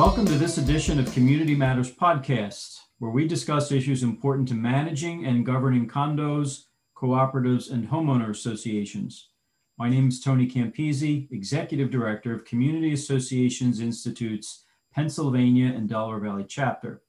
Welcome 0.00 0.24
to 0.28 0.38
this 0.38 0.56
edition 0.56 0.98
of 0.98 1.12
Community 1.12 1.54
Matters 1.54 1.94
Podcast, 1.94 2.78
where 3.00 3.10
we 3.10 3.28
discuss 3.28 3.70
issues 3.70 4.02
important 4.02 4.48
to 4.48 4.54
managing 4.54 5.26
and 5.26 5.44
governing 5.44 5.86
condos, 5.86 6.62
cooperatives, 6.96 7.70
and 7.70 7.86
homeowner 7.86 8.30
associations. 8.30 9.28
My 9.76 9.90
name 9.90 10.08
is 10.08 10.18
Tony 10.18 10.48
Campisi, 10.48 11.30
Executive 11.30 11.90
Director 11.90 12.34
of 12.34 12.46
Community 12.46 12.94
Associations 12.94 13.78
Institute's 13.78 14.64
Pennsylvania 14.90 15.66
and 15.66 15.86
Delaware 15.86 16.20
Valley 16.20 16.46
chapter. 16.48 17.02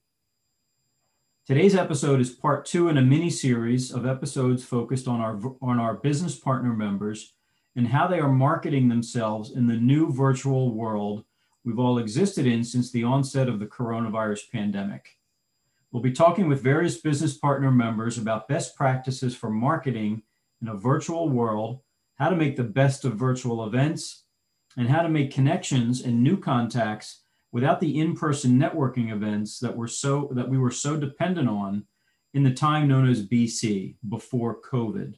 Today's 1.48 1.76
episode 1.76 2.20
is 2.20 2.30
part 2.30 2.66
two 2.66 2.90
in 2.90 2.98
a 2.98 3.02
mini 3.02 3.30
series 3.30 3.90
of 3.94 4.06
episodes 4.06 4.66
focused 4.66 5.08
on 5.08 5.22
our, 5.22 5.40
on 5.62 5.80
our 5.80 5.94
business 5.94 6.38
partner 6.38 6.74
members 6.74 7.36
and 7.74 7.88
how 7.88 8.06
they 8.10 8.20
are 8.20 8.34
marketing 8.34 8.90
themselves 8.90 9.50
in 9.50 9.68
the 9.68 9.78
new 9.78 10.12
virtual 10.12 10.74
world 10.76 11.24
we've 11.64 11.80
all 11.80 11.98
existed 11.98 12.46
in 12.46 12.64
since 12.64 12.92
the 12.92 13.04
onset 13.04 13.48
of 13.48 13.60
the 13.60 13.66
coronavirus 13.66 14.52
pandemic. 14.52 15.18
We'll 15.92 16.02
be 16.02 16.12
talking 16.12 16.48
with 16.48 16.64
various 16.64 17.02
business 17.02 17.38
partner 17.38 17.72
members 17.72 18.18
about 18.18 18.48
best 18.48 18.76
practices 18.76 19.36
for 19.36 19.50
marketing 19.50 20.24
in 20.62 20.70
a 20.70 20.76
virtual 20.76 21.30
world, 21.30 21.82
how 22.16 22.30
to 22.30 22.36
make 22.36 22.56
the 22.56 22.64
best 22.64 23.04
of 23.04 23.16
virtual 23.16 23.66
events, 23.66 24.24
and 24.78 24.90
how 24.90 25.02
to 25.02 25.10
make 25.10 25.34
connections 25.34 26.02
and 26.02 26.24
new 26.24 26.38
contacts 26.38 27.24
without 27.52 27.82
the 27.82 28.00
in-person 28.00 28.58
networking 28.58 29.12
events 29.12 29.60
that 29.60 29.76
were 29.76 29.88
so 29.88 30.30
that 30.34 30.48
we 30.48 30.58
were 30.58 30.72
so 30.72 30.96
dependent 30.96 31.50
on 31.50 31.86
in 32.34 32.44
the 32.44 32.54
time 32.54 32.88
known 32.88 33.10
as 33.10 33.28
BC, 33.28 33.96
before 34.08 34.62
COVID. 34.62 35.16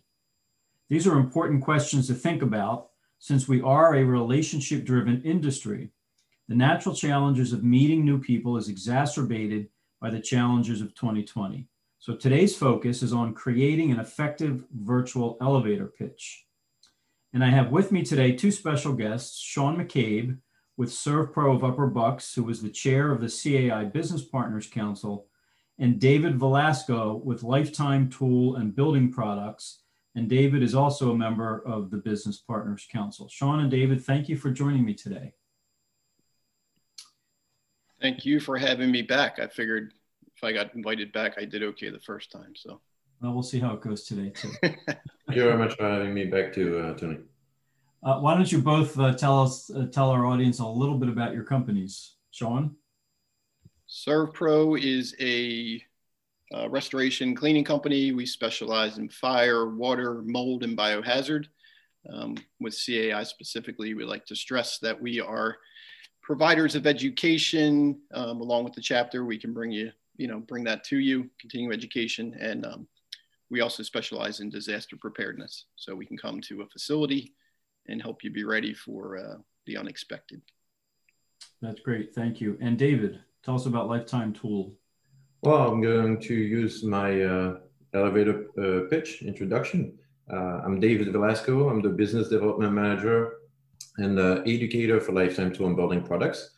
These 0.90 1.06
are 1.06 1.18
important 1.18 1.64
questions 1.64 2.08
to 2.08 2.16
think 2.16 2.42
about 2.42 2.90
since 3.20 3.48
we 3.48 3.62
are 3.62 3.96
a 3.96 4.04
relationship 4.04 4.84
driven 4.84 5.22
industry. 5.22 5.92
The 6.50 6.56
natural 6.56 6.94
challenges 6.94 7.54
of 7.54 7.64
meeting 7.64 8.04
new 8.04 8.20
people 8.20 8.58
is 8.58 8.68
exacerbated 8.68 9.70
by 10.02 10.10
the 10.10 10.20
challenges 10.20 10.82
of 10.82 10.94
2020. 10.94 11.68
So 12.00 12.16
today's 12.16 12.56
focus 12.56 13.02
is 13.02 13.14
on 13.14 13.34
creating 13.34 13.92
an 13.92 14.00
effective 14.00 14.64
virtual 14.74 15.38
elevator 15.42 15.88
pitch. 15.88 16.46
And 17.34 17.44
I 17.44 17.50
have 17.50 17.72
with 17.72 17.94
me 17.94 18.04
today 18.04 18.34
two 18.34 18.52
special 18.52 18.94
guests, 18.94 19.40
Sean 19.40 19.78
McCabe 19.78 20.38
with 20.76 20.90
ServPro 20.90 21.56
of 21.56 21.64
Upper 21.64 21.88
Bucks, 21.88 22.34
who 22.34 22.44
was 22.44 22.62
the 22.62 22.70
chair 22.70 23.12
of 23.12 23.22
the 23.22 23.30
CAI 23.30 23.86
Business 23.86 24.24
Partners 24.24 24.68
Council, 24.68 25.28
and 25.80 26.00
David 26.00 26.38
Velasco 26.38 27.22
with 27.24 27.44
Lifetime 27.44 28.10
Tool 28.10 28.56
and 28.56 28.76
Building 28.76 29.12
Products, 29.12 29.84
and 30.16 30.30
David 30.30 30.62
is 30.62 30.76
also 30.76 31.12
a 31.12 31.18
member 31.18 31.64
of 31.66 31.90
the 31.90 31.98
Business 31.98 32.38
Partners 32.38 32.88
Council. 32.92 33.28
Sean 33.30 33.62
and 33.62 33.72
David, 33.72 34.04
thank 34.04 34.30
you 34.30 34.38
for 34.38 34.52
joining 34.52 34.86
me 34.86 34.94
today. 34.94 35.34
Thank 38.04 38.26
you 38.26 38.42
for 38.42 38.58
having 38.58 38.92
me 38.92 39.02
back. 39.02 39.40
I 39.40 39.48
figured 39.48 39.94
if 40.36 40.44
I 40.44 40.52
got 40.52 40.76
invited 40.76 41.14
back, 41.14 41.36
I 41.38 41.46
did 41.46 41.64
okay 41.64 41.90
the 41.90 42.02
first 42.02 42.34
time. 42.34 42.54
So, 42.54 42.82
well, 43.22 43.32
we'll 43.32 43.44
see 43.44 43.60
how 43.60 43.76
it 43.76 43.82
goes 43.82 44.04
today 44.04 44.30
too. 44.30 44.52
Thank 44.62 44.78
you 45.30 45.44
very 45.44 45.58
much 45.58 45.78
for 45.78 45.90
having 45.90 46.14
me 46.14 46.26
back 46.26 46.52
too, 46.52 46.80
uh, 46.80 46.98
Tony. 46.98 47.20
Uh, 48.04 48.20
why 48.20 48.36
don't 48.36 48.52
you 48.52 48.62
both 48.62 49.00
uh, 49.00 49.14
tell 49.14 49.42
us, 49.42 49.72
uh, 49.72 49.86
tell 49.86 50.10
our 50.10 50.26
audience 50.26 50.60
a 50.60 50.68
little 50.68 50.98
bit 50.98 51.08
about 51.08 51.34
your 51.34 51.46
companies, 51.46 52.16
Sean? 52.32 52.76
ServPro 53.88 54.78
is 54.78 55.16
a 55.22 55.82
uh, 56.54 56.70
restoration 56.70 57.34
cleaning 57.34 57.64
company. 57.64 58.12
We 58.12 58.26
specialize 58.26 58.98
in 58.98 59.08
fire, 59.08 59.70
water, 59.70 60.24
mold, 60.26 60.64
and 60.64 60.78
biohazard. 60.78 61.46
Um, 62.12 62.36
with 62.60 62.78
CAI 62.78 63.24
specifically, 63.24 63.94
we 63.94 64.04
like 64.04 64.26
to 64.26 64.36
stress 64.36 64.78
that 64.80 65.02
we 65.02 65.22
are 65.22 65.56
providers 66.24 66.74
of 66.74 66.88
education. 66.88 68.00
Um, 68.14 68.42
along 68.42 68.64
with 68.64 68.74
the 68.74 68.82
chapter, 68.82 69.26
we 69.26 69.38
can 69.38 69.54
bring 69.54 69.72
you, 69.72 69.92
you 70.18 70.28
know, 70.28 70.40
bring 70.40 70.64
that 70.64 70.84
to 70.86 70.98
you, 70.98 71.30
continuing 71.40 71.74
education, 71.74 72.36
and 72.40 72.66
um, 72.66 72.88
we 73.52 73.62
also 73.62 73.84
specialize 73.84 74.40
in 74.40 74.50
disaster 74.50 74.96
preparedness. 75.00 75.66
So 75.76 75.94
we 75.94 76.06
can 76.06 76.18
come 76.18 76.42
to 76.42 76.62
a 76.62 76.68
facility 76.68 77.36
and 77.88 78.02
help 78.02 78.24
you 78.24 78.32
be 78.32 78.46
ready 78.46 78.74
for 78.74 79.18
uh, 79.18 79.36
the 79.68 79.78
unexpected. 79.78 80.42
That's 81.62 81.82
great, 81.82 82.16
thank 82.16 82.42
you. 82.42 82.58
And 82.62 82.80
David, 82.80 83.20
tell 83.44 83.56
us 83.56 83.66
about 83.66 83.90
Lifetime 83.90 84.34
Tool. 84.34 84.74
Well, 85.42 85.70
I'm 85.70 85.82
going 85.82 86.22
to 86.22 86.34
use 86.34 86.84
my 86.84 87.22
uh, 87.22 87.58
elevator 87.94 88.46
uh, 88.58 88.90
pitch 88.90 89.22
introduction. 89.22 89.98
Uh, 90.32 90.62
I'm 90.66 90.80
David 90.80 91.12
Velasco. 91.12 91.70
I'm 91.70 91.82
the 91.82 91.90
business 91.90 92.30
development 92.30 92.74
manager 92.74 93.34
and 93.98 94.18
the 94.18 94.44
educator 94.46 95.00
for 95.00 95.12
Lifetime 95.12 95.54
Tool 95.54 95.68
and 95.68 95.76
Building 95.76 96.04
Products, 96.04 96.52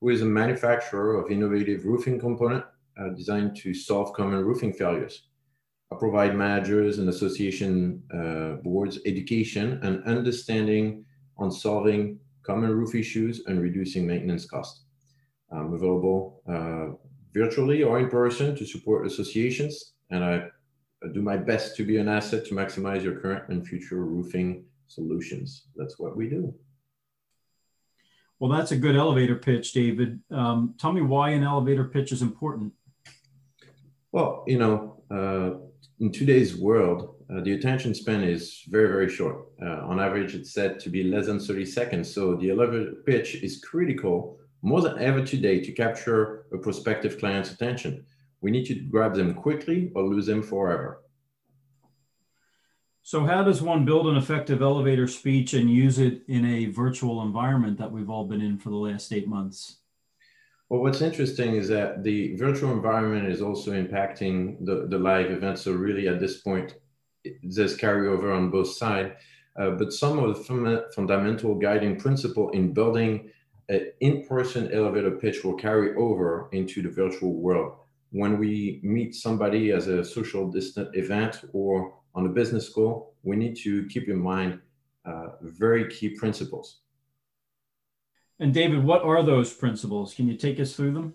who 0.00 0.08
is 0.08 0.22
a 0.22 0.26
manufacturer 0.26 1.20
of 1.20 1.30
innovative 1.30 1.84
roofing 1.84 2.18
component 2.18 2.64
uh, 2.98 3.08
designed 3.10 3.56
to 3.56 3.74
solve 3.74 4.12
common 4.12 4.44
roofing 4.44 4.72
failures. 4.72 5.28
I 5.92 5.96
provide 5.96 6.34
managers 6.34 6.98
and 6.98 7.08
association 7.08 8.02
uh, 8.14 8.62
boards 8.62 8.98
education 9.04 9.78
and 9.82 10.02
understanding 10.04 11.04
on 11.36 11.50
solving 11.50 12.18
common 12.42 12.70
roof 12.70 12.94
issues 12.94 13.42
and 13.46 13.60
reducing 13.60 14.06
maintenance 14.06 14.46
costs. 14.46 14.84
I'm 15.50 15.74
available 15.74 16.42
uh, 16.48 16.96
virtually 17.34 17.82
or 17.82 17.98
in 17.98 18.08
person 18.08 18.56
to 18.56 18.64
support 18.64 19.06
associations, 19.06 19.92
and 20.10 20.24
I, 20.24 20.48
I 21.04 21.12
do 21.12 21.20
my 21.20 21.36
best 21.36 21.76
to 21.76 21.84
be 21.84 21.98
an 21.98 22.08
asset 22.08 22.46
to 22.46 22.54
maximize 22.54 23.02
your 23.02 23.20
current 23.20 23.48
and 23.48 23.66
future 23.66 24.04
roofing 24.04 24.64
solutions. 24.86 25.66
That's 25.76 25.98
what 25.98 26.16
we 26.16 26.28
do. 26.28 26.54
Well, 28.42 28.50
that's 28.50 28.72
a 28.72 28.76
good 28.76 28.96
elevator 28.96 29.36
pitch, 29.36 29.72
David. 29.72 30.18
Um, 30.32 30.74
tell 30.76 30.92
me 30.92 31.00
why 31.00 31.30
an 31.30 31.44
elevator 31.44 31.84
pitch 31.84 32.10
is 32.10 32.22
important. 32.22 32.72
Well, 34.10 34.42
you 34.48 34.58
know, 34.58 34.96
uh, 35.12 35.60
in 36.00 36.10
today's 36.10 36.56
world, 36.56 37.14
uh, 37.32 37.42
the 37.42 37.52
attention 37.52 37.94
span 37.94 38.24
is 38.24 38.64
very, 38.68 38.88
very 38.88 39.08
short. 39.08 39.46
Uh, 39.64 39.86
on 39.86 40.00
average, 40.00 40.34
it's 40.34 40.52
said 40.52 40.80
to 40.80 40.90
be 40.90 41.04
less 41.04 41.26
than 41.26 41.38
30 41.38 41.64
seconds. 41.66 42.12
So 42.12 42.34
the 42.34 42.50
elevator 42.50 42.94
pitch 43.06 43.36
is 43.44 43.60
critical 43.60 44.40
more 44.62 44.80
than 44.80 44.98
ever 44.98 45.24
today 45.24 45.60
to 45.60 45.70
capture 45.70 46.46
a 46.52 46.58
prospective 46.58 47.20
client's 47.20 47.52
attention. 47.52 48.04
We 48.40 48.50
need 48.50 48.66
to 48.66 48.74
grab 48.74 49.14
them 49.14 49.34
quickly 49.34 49.92
or 49.94 50.02
lose 50.02 50.26
them 50.26 50.42
forever. 50.42 51.01
So, 53.04 53.24
how 53.24 53.42
does 53.42 53.60
one 53.60 53.84
build 53.84 54.06
an 54.06 54.16
effective 54.16 54.62
elevator 54.62 55.08
speech 55.08 55.54
and 55.54 55.68
use 55.68 55.98
it 55.98 56.22
in 56.28 56.44
a 56.44 56.66
virtual 56.66 57.22
environment 57.22 57.76
that 57.78 57.90
we've 57.90 58.08
all 58.08 58.26
been 58.28 58.40
in 58.40 58.58
for 58.58 58.70
the 58.70 58.76
last 58.76 59.12
eight 59.12 59.26
months? 59.26 59.78
Well, 60.68 60.82
what's 60.82 61.02
interesting 61.02 61.56
is 61.56 61.66
that 61.68 62.04
the 62.04 62.36
virtual 62.36 62.72
environment 62.72 63.26
is 63.28 63.42
also 63.42 63.72
impacting 63.72 64.64
the, 64.64 64.86
the 64.88 64.98
live 64.98 65.32
event. 65.32 65.58
So, 65.58 65.72
really, 65.72 66.06
at 66.06 66.20
this 66.20 66.42
point, 66.42 66.76
there's 67.42 67.76
carryover 67.76 68.36
on 68.36 68.50
both 68.50 68.68
sides. 68.68 69.14
Uh, 69.58 69.70
but 69.70 69.92
some 69.92 70.20
of 70.20 70.28
the 70.28 70.44
fun- 70.44 70.82
fundamental 70.94 71.56
guiding 71.56 71.96
principle 71.96 72.50
in 72.50 72.72
building 72.72 73.30
an 73.68 73.90
in-person 74.00 74.72
elevator 74.72 75.10
pitch 75.10 75.42
will 75.42 75.54
carry 75.54 75.94
over 75.96 76.48
into 76.52 76.82
the 76.82 76.88
virtual 76.88 77.34
world. 77.34 77.78
When 78.10 78.38
we 78.38 78.80
meet 78.84 79.16
somebody 79.16 79.72
as 79.72 79.88
a 79.88 80.04
social 80.04 80.48
distant 80.48 80.94
event 80.94 81.40
or 81.52 81.94
on 82.14 82.26
a 82.26 82.28
business 82.28 82.66
school, 82.66 83.14
we 83.22 83.36
need 83.36 83.56
to 83.58 83.86
keep 83.86 84.08
in 84.08 84.18
mind 84.18 84.60
uh, 85.04 85.28
very 85.40 85.88
key 85.88 86.10
principles. 86.10 86.78
And 88.40 88.52
David, 88.52 88.82
what 88.82 89.02
are 89.02 89.22
those 89.22 89.52
principles? 89.52 90.14
Can 90.14 90.28
you 90.28 90.36
take 90.36 90.58
us 90.58 90.74
through 90.74 90.92
them? 90.92 91.14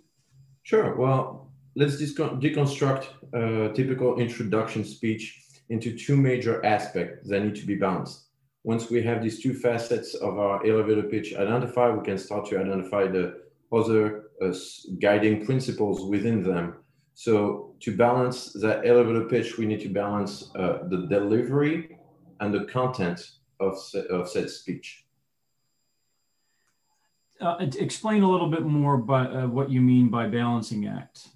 Sure. 0.63 0.95
Well, 0.95 1.51
let's 1.75 1.95
deconstruct 2.01 3.07
a 3.33 3.73
typical 3.73 4.19
introduction 4.19 4.83
speech 4.83 5.43
into 5.69 5.97
two 5.97 6.15
major 6.15 6.65
aspects 6.65 7.27
that 7.29 7.43
need 7.43 7.55
to 7.55 7.65
be 7.65 7.75
balanced 7.75 8.27
once 8.67 8.89
we 8.89 9.01
have 9.01 9.23
these 9.23 9.41
two 9.41 9.53
facets 9.53 10.13
of 10.15 10.37
our 10.37 10.57
elevator 10.67 11.03
pitch 11.03 11.33
identified, 11.35 11.97
we 11.97 12.03
can 12.03 12.17
start 12.17 12.45
to 12.45 12.59
identify 12.59 13.07
the 13.07 13.43
other 13.71 14.23
uh, 14.41 14.53
guiding 14.99 15.45
principles 15.45 16.09
within 16.09 16.43
them. 16.43 16.75
So 17.19 17.73
to 17.79 17.97
balance 17.97 18.53
that 18.53 18.85
elevator 18.85 19.25
pitch, 19.25 19.57
we 19.57 19.65
need 19.65 19.81
to 19.81 19.89
balance 19.89 20.51
uh, 20.55 20.83
the 20.87 21.07
delivery 21.07 21.97
and 22.39 22.53
the 22.53 22.65
content 22.65 23.31
of, 23.59 23.75
of 24.11 24.29
said 24.29 24.51
speech. 24.51 25.03
Uh, 27.41 27.55
explain 27.59 28.21
a 28.21 28.29
little 28.29 28.51
bit 28.51 28.61
more 28.61 28.97
by 28.97 29.25
uh, 29.25 29.47
what 29.47 29.71
you 29.71 29.81
mean 29.81 30.09
by 30.09 30.27
balancing 30.27 30.87
act. 30.87 31.29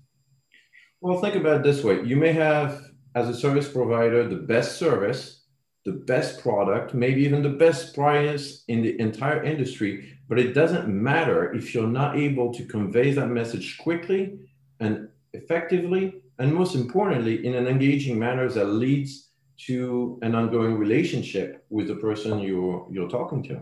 Well, 0.99 1.19
think 1.19 1.33
about 1.33 1.61
it 1.61 1.63
this 1.63 1.83
way. 1.83 2.03
You 2.03 2.15
may 2.15 2.33
have, 2.33 2.79
as 3.15 3.27
a 3.27 3.33
service 3.33 3.67
provider, 3.67 4.27
the 4.27 4.35
best 4.35 4.77
service 4.77 5.41
the 5.83 5.93
best 5.93 6.39
product, 6.41 6.93
maybe 6.93 7.23
even 7.23 7.41
the 7.41 7.49
best 7.49 7.95
price 7.95 8.63
in 8.67 8.83
the 8.83 8.99
entire 8.99 9.43
industry, 9.43 10.15
but 10.29 10.37
it 10.37 10.53
doesn't 10.53 10.87
matter 10.87 11.51
if 11.53 11.73
you're 11.73 11.87
not 11.87 12.17
able 12.17 12.53
to 12.53 12.63
convey 12.65 13.11
that 13.11 13.29
message 13.29 13.79
quickly 13.79 14.37
and 14.79 15.09
effectively, 15.33 16.21
and 16.39 16.53
most 16.53 16.75
importantly, 16.75 17.45
in 17.45 17.55
an 17.55 17.67
engaging 17.67 18.17
manner 18.17 18.49
that 18.49 18.65
leads 18.65 19.29
to 19.65 20.19
an 20.21 20.33
ongoing 20.35 20.77
relationship 20.77 21.65
with 21.69 21.87
the 21.87 21.95
person 21.95 22.39
you're 22.39 22.87
you're 22.91 23.09
talking 23.09 23.43
to. 23.43 23.61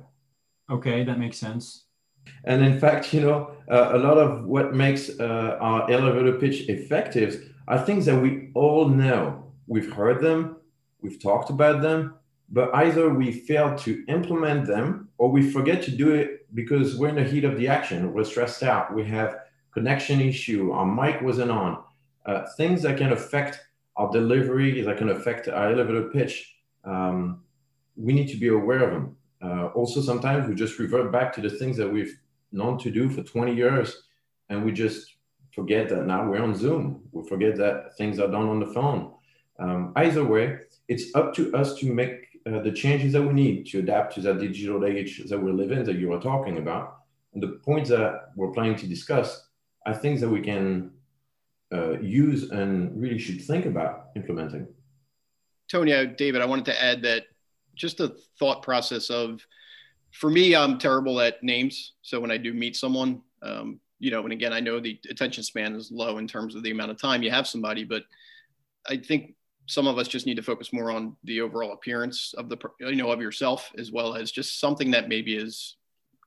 Okay, 0.70 1.04
that 1.04 1.20
makes 1.20 1.38
sense. 1.38 1.86
And 2.44 2.64
in 2.64 2.80
fact, 2.80 3.14
you 3.14 3.22
know, 3.22 3.52
uh, 3.70 3.90
a 3.94 3.98
lot 3.98 4.18
of 4.18 4.46
what 4.46 4.74
makes 4.74 5.10
uh, 5.20 5.58
our 5.60 5.90
elevator 5.90 6.34
pitch 6.34 6.70
effective 6.70 7.54
are 7.68 7.84
things 7.86 8.06
that 8.06 8.22
we 8.22 8.52
all 8.54 8.88
know. 8.88 9.52
We've 9.68 9.92
heard 9.92 10.22
them, 10.22 10.58
we've 11.02 11.22
talked 11.22 11.50
about 11.50 11.82
them, 11.82 12.16
but 12.50 12.74
either 12.74 13.10
we 13.10 13.32
fail 13.32 13.76
to 13.80 14.04
implement 14.08 14.68
them 14.68 15.10
or 15.18 15.30
we 15.30 15.52
forget 15.52 15.84
to 15.84 15.92
do 15.92 16.14
it 16.14 16.54
because 16.56 16.98
we're 16.98 17.10
in 17.10 17.16
the 17.16 17.24
heat 17.24 17.46
of 17.46 17.58
the 17.58 17.68
action. 17.68 18.14
We're 18.14 18.24
stressed 18.24 18.64
out. 18.64 18.94
We 18.94 19.06
have 19.06 19.38
connection 19.80 20.20
issue. 20.20 20.72
Our 20.72 20.86
mic 20.86 21.22
wasn't 21.22 21.52
on. 21.52 21.72
Uh, 22.26 22.46
things 22.58 22.82
that 22.82 22.98
can 22.98 23.14
affect 23.14 23.54
our 23.96 24.12
delivery, 24.12 24.82
that 24.82 24.98
can 24.98 25.10
affect 25.10 25.48
our 25.48 25.72
elevator 25.72 26.10
pitch. 26.10 26.36
Um, 26.84 27.44
we 27.96 28.12
need 28.12 28.30
to 28.34 28.38
be 28.38 28.50
aware 28.50 28.84
of 28.88 28.92
them. 28.92 29.16
Uh, 29.42 29.68
also, 29.80 30.02
sometimes 30.02 30.48
we 30.48 30.54
just 30.54 30.78
revert 30.80 31.14
back 31.14 31.32
to 31.34 31.42
the 31.42 31.50
things 31.50 31.78
that 31.78 31.90
we've 31.96 32.14
known 32.52 32.78
to 32.80 32.92
do 32.92 33.10
for 33.10 33.24
20 33.24 33.56
years, 33.56 34.04
and 34.50 34.66
we 34.66 34.72
just 34.74 35.16
forget 35.56 35.88
that 35.90 36.06
now 36.06 36.30
we're 36.30 36.44
on 36.44 36.56
Zoom. 36.56 36.84
We 37.14 37.28
forget 37.30 37.56
that 37.56 37.96
things 37.98 38.20
are 38.20 38.32
done 38.36 38.50
on 38.50 38.60
the 38.60 38.74
phone. 38.78 39.14
Um, 39.60 39.94
either 39.96 40.26
way, 40.26 40.60
it's 40.90 41.16
up 41.16 41.34
to 41.36 41.56
us 41.56 41.76
to 41.80 41.86
make 42.02 42.16
uh, 42.46 42.60
the 42.60 42.72
changes 42.72 43.14
that 43.14 43.22
we 43.22 43.34
need 43.34 43.66
to 43.68 43.80
adapt 43.80 44.16
to 44.16 44.22
that 44.22 44.40
digital 44.40 44.86
age 44.86 45.24
that 45.30 45.42
we 45.42 45.54
live 45.54 45.72
in 45.72 45.86
that 45.86 46.00
you 46.02 46.12
are 46.12 46.22
talking 46.22 46.58
about. 46.58 46.98
And 47.34 47.42
the 47.44 47.60
points 47.70 47.90
that 47.90 48.32
we're 48.36 48.52
planning 48.52 48.76
to 48.78 48.88
discuss 48.88 49.49
are 49.86 49.96
things 49.96 50.22
that 50.22 50.30
we 50.30 50.42
can 50.42 50.92
uh, 51.74 52.00
use 52.00 52.50
and 52.52 53.00
really 53.00 53.20
should 53.20 53.42
think 53.42 53.66
about 53.66 54.08
implementing. 54.16 54.68
Tony, 55.72 56.08
David, 56.08 56.42
I 56.42 56.46
wanted 56.46 56.66
to 56.66 56.84
add 56.84 57.02
that 57.04 57.26
just 57.76 57.98
the 57.98 58.18
thought 58.40 58.64
process 58.64 59.10
of, 59.10 59.46
for 60.12 60.30
me, 60.30 60.56
I'm 60.56 60.80
terrible 60.80 61.22
at 61.22 61.44
names. 61.44 61.94
So 62.02 62.20
when 62.20 62.32
I 62.32 62.38
do 62.38 62.54
meet 62.54 62.76
someone, 62.76 63.22
um, 63.44 63.80
you 64.00 64.10
know, 64.12 64.24
and 64.24 64.34
again, 64.34 64.54
I 64.54 64.60
know 64.60 64.80
the 64.80 65.00
attention 65.10 65.44
span 65.44 65.76
is 65.76 65.92
low 65.92 66.18
in 66.18 66.28
terms 66.28 66.56
of 66.56 66.64
the 66.64 66.72
amount 66.72 66.92
of 66.92 67.00
time 67.00 67.22
you 67.22 67.30
have 67.30 67.48
somebody, 67.48 67.84
but 67.84 68.04
I 68.90 68.98
think 68.98 69.36
some 69.68 69.86
of 69.86 70.00
us 70.00 70.08
just 70.08 70.26
need 70.26 70.38
to 70.38 70.42
focus 70.42 70.74
more 70.74 70.90
on 70.90 71.16
the 71.24 71.42
overall 71.42 71.74
appearance 71.74 72.34
of 72.38 72.50
the, 72.50 72.58
you 72.80 72.96
know, 72.96 73.12
of 73.12 73.22
yourself, 73.22 73.72
as 73.78 73.92
well 73.92 74.16
as 74.16 74.32
just 74.32 74.60
something 74.60 74.90
that 74.92 75.10
maybe 75.10 75.36
is 75.36 75.76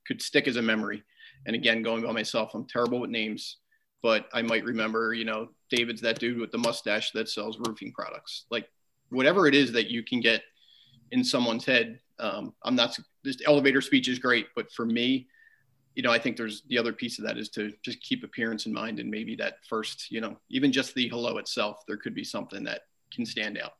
could 0.07 0.21
stick 0.21 0.47
as 0.47 0.55
a 0.55 0.61
memory. 0.61 1.03
And 1.45 1.55
again, 1.55 1.81
going 1.81 2.03
by 2.03 2.11
myself, 2.11 2.53
I'm 2.53 2.65
terrible 2.65 2.99
with 2.99 3.09
names, 3.09 3.57
but 4.01 4.27
I 4.33 4.41
might 4.41 4.63
remember, 4.63 5.13
you 5.13 5.25
know, 5.25 5.49
David's 5.69 6.01
that 6.01 6.19
dude 6.19 6.39
with 6.39 6.51
the 6.51 6.57
mustache 6.57 7.11
that 7.11 7.29
sells 7.29 7.59
roofing 7.59 7.91
products. 7.91 8.45
Like 8.49 8.67
whatever 9.09 9.47
it 9.47 9.55
is 9.55 9.71
that 9.73 9.89
you 9.89 10.03
can 10.03 10.19
get 10.19 10.41
in 11.11 11.23
someone's 11.23 11.65
head. 11.65 11.99
Um, 12.19 12.53
I'm 12.63 12.75
not 12.75 12.97
this 13.23 13.37
elevator 13.45 13.81
speech 13.81 14.07
is 14.07 14.19
great, 14.19 14.47
but 14.55 14.71
for 14.71 14.85
me, 14.85 15.27
you 15.95 16.01
know, 16.01 16.11
I 16.11 16.17
think 16.17 16.37
there's 16.37 16.63
the 16.67 16.77
other 16.77 16.91
piece 16.91 17.19
of 17.19 17.25
that 17.25 17.37
is 17.37 17.49
to 17.49 17.71
just 17.83 18.01
keep 18.01 18.23
appearance 18.23 18.65
in 18.65 18.73
mind, 18.73 18.99
and 18.99 19.09
maybe 19.09 19.35
that 19.35 19.57
first, 19.67 20.09
you 20.09 20.21
know, 20.21 20.37
even 20.49 20.71
just 20.71 20.95
the 20.95 21.07
hello 21.07 21.37
itself, 21.37 21.83
there 21.87 21.97
could 21.97 22.15
be 22.15 22.23
something 22.23 22.63
that 22.63 22.81
can 23.13 23.25
stand 23.25 23.59
out. 23.59 23.73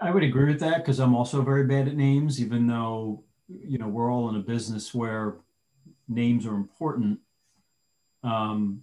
I 0.00 0.10
would 0.10 0.22
agree 0.22 0.46
with 0.46 0.60
that 0.60 0.78
because 0.78 0.98
I'm 0.98 1.14
also 1.14 1.42
very 1.42 1.64
bad 1.64 1.88
at 1.88 1.96
names, 1.96 2.40
even 2.40 2.66
though 2.66 3.24
you 3.48 3.78
know 3.78 3.88
we're 3.88 4.12
all 4.12 4.30
in 4.30 4.36
a 4.36 4.40
business 4.40 4.94
where 4.94 5.36
names 6.08 6.46
are 6.46 6.54
important. 6.54 7.20
Um, 8.22 8.82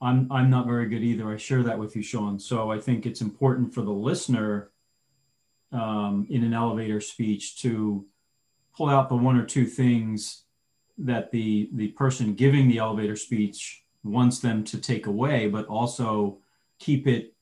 I'm 0.00 0.30
I'm 0.30 0.50
not 0.50 0.66
very 0.66 0.88
good 0.88 1.02
either. 1.02 1.30
I 1.30 1.36
share 1.36 1.62
that 1.62 1.78
with 1.78 1.96
you, 1.96 2.02
Sean. 2.02 2.38
So 2.38 2.70
I 2.70 2.78
think 2.78 3.06
it's 3.06 3.22
important 3.22 3.72
for 3.72 3.82
the 3.82 3.92
listener 3.92 4.70
um, 5.72 6.26
in 6.28 6.44
an 6.44 6.52
elevator 6.52 7.00
speech 7.00 7.60
to 7.62 8.06
pull 8.76 8.88
out 8.88 9.08
the 9.08 9.16
one 9.16 9.38
or 9.38 9.44
two 9.44 9.66
things 9.66 10.44
that 10.98 11.30
the 11.30 11.70
the 11.72 11.88
person 11.88 12.34
giving 12.34 12.68
the 12.68 12.78
elevator 12.78 13.16
speech 13.16 13.84
wants 14.04 14.38
them 14.38 14.64
to 14.64 14.78
take 14.78 15.06
away, 15.06 15.48
but 15.48 15.66
also 15.66 16.38
keep 16.78 17.06
it 17.06 17.34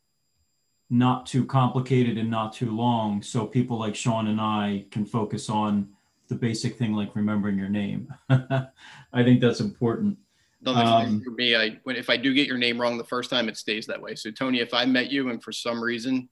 not 0.90 1.26
too 1.26 1.44
complicated 1.44 2.18
and 2.18 2.30
not 2.30 2.52
too 2.52 2.70
long, 2.70 3.22
so 3.22 3.46
people 3.46 3.78
like 3.78 3.94
Sean 3.94 4.28
and 4.28 4.40
I 4.40 4.86
can 4.90 5.04
focus 5.04 5.48
on 5.48 5.88
the 6.28 6.34
basic 6.34 6.78
thing 6.78 6.92
like 6.92 7.14
remembering 7.14 7.58
your 7.58 7.68
name. 7.68 8.12
I 8.28 9.22
think 9.22 9.40
that's 9.40 9.60
important. 9.60 10.18
Um, 10.66 11.20
for 11.22 11.30
me, 11.32 11.56
I 11.56 11.78
when 11.84 11.96
if 11.96 12.08
I 12.08 12.16
do 12.16 12.32
get 12.32 12.46
your 12.46 12.56
name 12.56 12.80
wrong 12.80 12.96
the 12.96 13.04
first 13.04 13.30
time, 13.30 13.48
it 13.48 13.56
stays 13.56 13.86
that 13.86 14.00
way. 14.00 14.14
So 14.14 14.30
Tony, 14.30 14.60
if 14.60 14.72
I 14.72 14.86
met 14.86 15.10
you 15.10 15.28
and 15.28 15.42
for 15.42 15.52
some 15.52 15.82
reason 15.82 16.28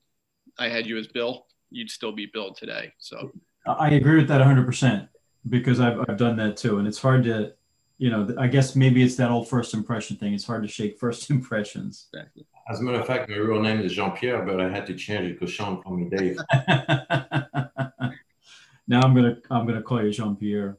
I 0.58 0.68
had 0.68 0.86
you 0.86 0.96
as 0.98 1.06
Bill, 1.06 1.46
you'd 1.70 1.90
still 1.90 2.12
be 2.12 2.26
billed 2.32 2.56
today. 2.56 2.92
So 2.98 3.32
I 3.66 3.90
agree 3.90 4.16
with 4.16 4.28
that 4.28 4.40
100% 4.40 5.08
because 5.48 5.80
I've, 5.80 5.98
I've 6.08 6.16
done 6.16 6.36
that 6.36 6.56
too. 6.56 6.78
And 6.78 6.88
it's 6.88 6.98
hard 6.98 7.24
to, 7.24 7.52
you 7.98 8.10
know, 8.10 8.34
I 8.38 8.46
guess 8.46 8.74
maybe 8.74 9.02
it's 9.02 9.16
that 9.16 9.30
old 9.30 9.48
first 9.48 9.74
impression 9.74 10.16
thing. 10.16 10.34
It's 10.34 10.44
hard 10.44 10.62
to 10.62 10.68
shake 10.68 10.98
first 10.98 11.30
impressions. 11.30 12.08
Exactly. 12.12 12.46
As 12.68 12.80
a 12.80 12.82
matter 12.82 13.00
of 13.00 13.06
fact, 13.06 13.28
my 13.28 13.36
real 13.36 13.60
name 13.60 13.80
is 13.80 13.92
Jean 13.92 14.12
Pierre, 14.12 14.44
but 14.44 14.60
I 14.60 14.68
had 14.68 14.86
to 14.86 14.94
change 14.94 15.26
it 15.26 15.38
because 15.38 15.52
Sean 15.52 15.82
called 15.82 15.98
me 15.98 16.08
Dave. 16.08 16.38
now 18.92 19.00
I'm 19.02 19.14
gonna 19.14 19.38
I'm 19.50 19.66
gonna 19.66 19.82
call 19.82 20.04
you 20.04 20.12
Jean 20.12 20.36
Pierre. 20.36 20.78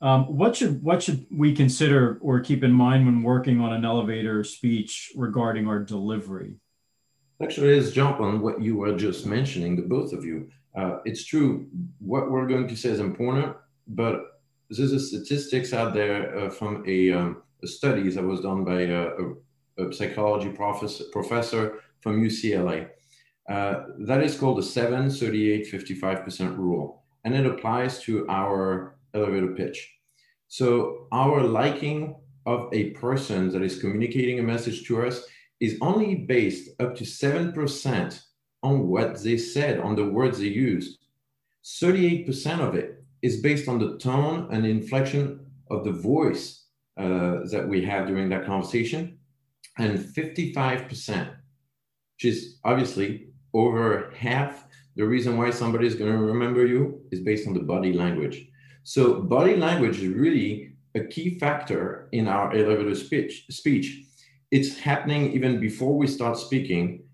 Um, 0.00 0.36
what 0.36 0.56
should 0.56 0.82
what 0.82 1.02
should 1.02 1.24
we 1.30 1.54
consider 1.54 2.18
or 2.20 2.40
keep 2.40 2.62
in 2.64 2.72
mind 2.72 3.06
when 3.06 3.22
working 3.22 3.60
on 3.60 3.72
an 3.72 3.84
elevator 3.84 4.42
speech 4.44 5.12
regarding 5.16 5.66
our 5.68 5.78
delivery? 5.78 6.56
Actually, 7.40 7.78
let's 7.78 7.92
jump 7.92 8.20
on 8.20 8.40
what 8.40 8.60
you 8.60 8.76
were 8.76 8.96
just 8.96 9.24
mentioning, 9.24 9.76
the 9.76 9.82
both 9.82 10.12
of 10.12 10.24
you. 10.24 10.48
Uh, 10.76 10.98
it's 11.04 11.24
true. 11.24 11.68
What 12.00 12.30
we're 12.30 12.48
going 12.48 12.66
to 12.66 12.76
say 12.76 12.90
is 12.90 13.00
important, 13.00 13.56
but 13.86 14.42
there's 14.68 14.92
a 14.92 15.00
statistics 15.00 15.72
out 15.72 15.94
there 15.94 16.36
uh, 16.36 16.50
from 16.50 16.84
a, 16.86 17.12
um, 17.12 17.42
a, 17.62 17.66
study 17.66 18.10
that 18.10 18.22
was 18.22 18.40
done 18.40 18.64
by 18.64 18.82
a, 18.82 19.08
a, 19.22 19.86
a 19.86 19.92
psychology 19.92 20.50
professor, 20.50 21.04
professor 21.12 21.80
from 22.00 22.22
UCLA. 22.22 22.88
Uh, 23.48 23.84
that 24.00 24.22
is 24.22 24.36
called 24.36 24.58
the 24.58 24.62
7 24.62 25.08
38 25.10 25.72
55% 25.72 26.58
rule, 26.58 26.97
and 27.24 27.34
it 27.34 27.46
applies 27.46 28.00
to 28.02 28.26
our 28.28 28.96
elevator 29.14 29.54
pitch. 29.54 29.94
So, 30.48 31.08
our 31.12 31.42
liking 31.42 32.16
of 32.46 32.68
a 32.72 32.90
person 32.90 33.50
that 33.52 33.62
is 33.62 33.80
communicating 33.80 34.38
a 34.38 34.42
message 34.42 34.86
to 34.86 35.04
us 35.06 35.22
is 35.60 35.76
only 35.80 36.14
based 36.14 36.70
up 36.80 36.96
to 36.96 37.04
7% 37.04 38.22
on 38.62 38.88
what 38.88 39.22
they 39.22 39.36
said, 39.36 39.80
on 39.80 39.96
the 39.96 40.04
words 40.04 40.38
they 40.38 40.46
used. 40.46 40.98
38% 41.64 42.60
of 42.60 42.74
it 42.74 43.04
is 43.22 43.42
based 43.42 43.68
on 43.68 43.78
the 43.78 43.98
tone 43.98 44.48
and 44.50 44.64
inflection 44.64 45.44
of 45.70 45.84
the 45.84 45.92
voice 45.92 46.64
uh, 46.96 47.40
that 47.50 47.66
we 47.68 47.84
have 47.84 48.06
during 48.06 48.28
that 48.30 48.46
conversation. 48.46 49.18
And 49.78 49.98
55%, 49.98 51.28
which 51.28 52.24
is 52.24 52.58
obviously 52.64 53.28
over 53.52 54.12
half 54.16 54.67
the 54.98 55.06
reason 55.06 55.38
why 55.38 55.48
somebody 55.50 55.86
is 55.86 55.94
going 55.94 56.12
to 56.12 56.18
remember 56.18 56.66
you, 56.66 57.00
is 57.12 57.20
based 57.20 57.46
on 57.46 57.54
the 57.54 57.60
body 57.60 57.92
language. 57.92 58.48
So, 58.82 59.22
body 59.22 59.56
language 59.56 59.98
is 60.00 60.08
really 60.08 60.72
a 60.94 61.04
key 61.04 61.38
factor 61.38 62.08
in 62.12 62.26
our 62.26 62.52
elevator 62.52 62.94
speech. 62.94 63.46
speech 63.48 64.04
it's 64.50 64.78
happening 64.78 65.32
even 65.32 65.60
before 65.60 65.96
we 65.96 66.06
start 66.06 66.36
speaking. 66.38 67.04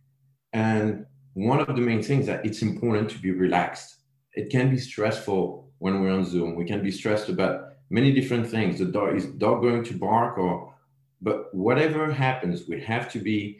And 0.52 1.04
one 1.34 1.60
of 1.60 1.74
the 1.76 1.82
main 1.82 2.02
things 2.02 2.26
that 2.26 2.46
it's 2.46 2.62
important 2.62 3.10
to 3.10 3.18
be 3.18 3.32
relaxed. 3.32 3.96
It 4.32 4.50
can 4.50 4.70
be 4.70 4.78
stressful 4.78 5.68
when 5.78 6.00
we're 6.00 6.12
on 6.12 6.24
Zoom. 6.24 6.54
We 6.54 6.64
can 6.64 6.82
be 6.82 6.90
stressed 6.90 7.28
about 7.28 7.70
many 7.90 8.12
different 8.12 8.46
things. 8.48 8.78
The 8.78 8.86
dog 8.86 9.16
is 9.16 9.26
dog 9.26 9.62
going 9.62 9.84
to 9.84 9.94
bark 9.94 10.38
or 10.38 10.72
but 11.20 11.54
whatever 11.54 12.12
happens, 12.12 12.68
we 12.68 12.80
have 12.82 13.10
to 13.12 13.18
be 13.18 13.58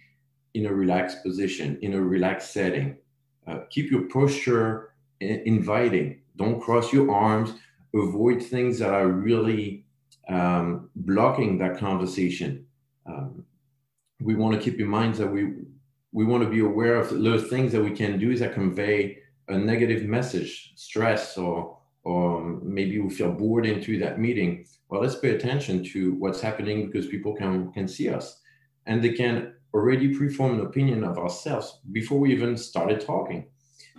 in 0.53 0.67
a 0.67 0.73
relaxed 0.73 1.23
position, 1.23 1.79
in 1.83 1.95
a 1.95 2.01
relaxed 2.01 2.53
setting. 2.53 2.97
Uh, 3.47 3.61
keep 3.71 3.91
your 3.91 4.03
posture 4.03 4.95
inviting. 5.21 6.21
Don't 6.37 6.61
cross 6.61 6.93
your 6.93 7.11
arms. 7.11 7.55
Avoid 7.95 8.43
things 8.43 8.79
that 8.79 8.93
are 8.93 9.09
really 9.09 9.85
um, 10.29 10.91
blocking 10.97 11.59
that 11.59 11.79
conversation. 11.79 12.67
Um, 13.07 13.45
we 14.21 14.35
want 14.35 14.57
to 14.57 14.63
keep 14.63 14.81
in 14.81 14.89
mind 14.89 15.15
that 15.17 15.27
we 15.27 15.53
we 16.13 16.25
want 16.25 16.45
to 16.45 16.49
be 16.49 16.61
aware 16.61 16.95
of 16.97 17.11
those 17.11 17.49
things 17.49 17.73
that 17.73 17.83
we 17.83 17.91
can 17.91 18.19
do 18.19 18.37
that 18.39 18.55
convey 18.55 19.19
a 19.49 19.59
negative 19.59 20.05
message, 20.05 20.73
stress, 20.77 21.37
or 21.37 21.77
or 22.05 22.61
maybe 22.63 22.99
we 22.99 23.11
feel 23.11 23.33
bored 23.33 23.67
into 23.67 23.99
that 23.99 24.21
meeting. 24.21 24.67
Well, 24.89 25.01
let's 25.01 25.17
pay 25.17 25.31
attention 25.31 25.83
to 25.85 26.15
what's 26.15 26.41
happening 26.41 26.87
because 26.87 27.07
people 27.07 27.35
can 27.35 27.73
can 27.73 27.89
see 27.89 28.09
us, 28.09 28.41
and 28.87 29.03
they 29.03 29.13
can 29.13 29.55
already 29.75 30.15
preform 30.15 30.55
an 30.55 30.67
opinion 30.67 31.05
of 31.05 31.19
ourselves 31.19 31.81
before 31.93 32.19
we 32.19 32.33
even 32.33 32.57
started 32.57 33.01
talking. 33.01 33.49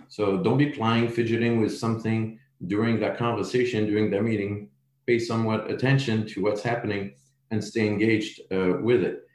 So 0.08 0.38
don't 0.38 0.58
be 0.58 0.70
playing, 0.70 1.10
fidgeting 1.10 1.60
with 1.60 1.76
something 1.76 2.38
during 2.66 2.98
that 3.00 3.18
conversation, 3.18 3.86
during 3.86 4.10
that 4.10 4.22
meeting. 4.22 4.70
Pay 5.06 5.18
somewhat 5.18 5.70
attention 5.70 6.26
to 6.28 6.42
what's 6.42 6.62
happening 6.62 7.14
and 7.50 7.62
stay 7.62 7.86
engaged 7.86 8.40
uh, 8.50 8.78
with 8.80 9.02
it 9.04 9.26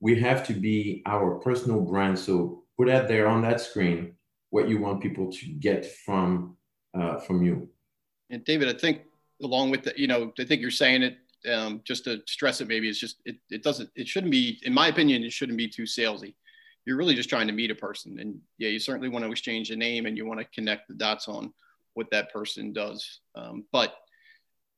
we 0.00 0.18
have 0.20 0.46
to 0.46 0.52
be 0.52 1.02
our 1.06 1.36
personal 1.36 1.80
brand. 1.80 2.18
So 2.18 2.64
put 2.76 2.88
out 2.88 3.08
there 3.08 3.26
on 3.26 3.42
that 3.42 3.60
screen 3.60 4.14
what 4.50 4.68
you 4.68 4.78
want 4.78 5.02
people 5.02 5.30
to 5.32 5.46
get 5.46 5.86
from 5.86 6.56
uh, 6.98 7.18
from 7.18 7.42
you. 7.42 7.68
And 8.30 8.44
David, 8.44 8.68
I 8.68 8.78
think 8.78 9.02
along 9.42 9.70
with 9.70 9.82
the, 9.82 9.92
you 9.96 10.06
know, 10.06 10.32
I 10.38 10.44
think 10.44 10.62
you're 10.62 10.70
saying 10.70 11.02
it 11.02 11.18
um, 11.52 11.80
just 11.84 12.04
to 12.04 12.20
stress 12.26 12.60
it, 12.60 12.68
maybe 12.68 12.88
it's 12.88 12.98
just 12.98 13.20
it, 13.24 13.36
it 13.50 13.62
doesn't 13.62 13.90
it 13.94 14.08
shouldn't 14.08 14.32
be, 14.32 14.58
in 14.62 14.72
my 14.72 14.88
opinion, 14.88 15.22
it 15.22 15.32
shouldn't 15.32 15.58
be 15.58 15.68
too 15.68 15.84
salesy. 15.84 16.34
You're 16.84 16.96
really 16.96 17.14
just 17.14 17.28
trying 17.28 17.46
to 17.48 17.52
meet 17.52 17.70
a 17.70 17.74
person, 17.74 18.18
and 18.18 18.38
yeah, 18.58 18.68
you 18.68 18.78
certainly 18.78 19.08
want 19.08 19.24
to 19.24 19.30
exchange 19.30 19.70
a 19.70 19.76
name 19.76 20.06
and 20.06 20.16
you 20.16 20.26
want 20.26 20.40
to 20.40 20.46
connect 20.46 20.88
the 20.88 20.94
dots 20.94 21.28
on 21.28 21.52
what 21.94 22.10
that 22.10 22.32
person 22.32 22.72
does. 22.72 23.20
Um, 23.34 23.64
but 23.72 23.94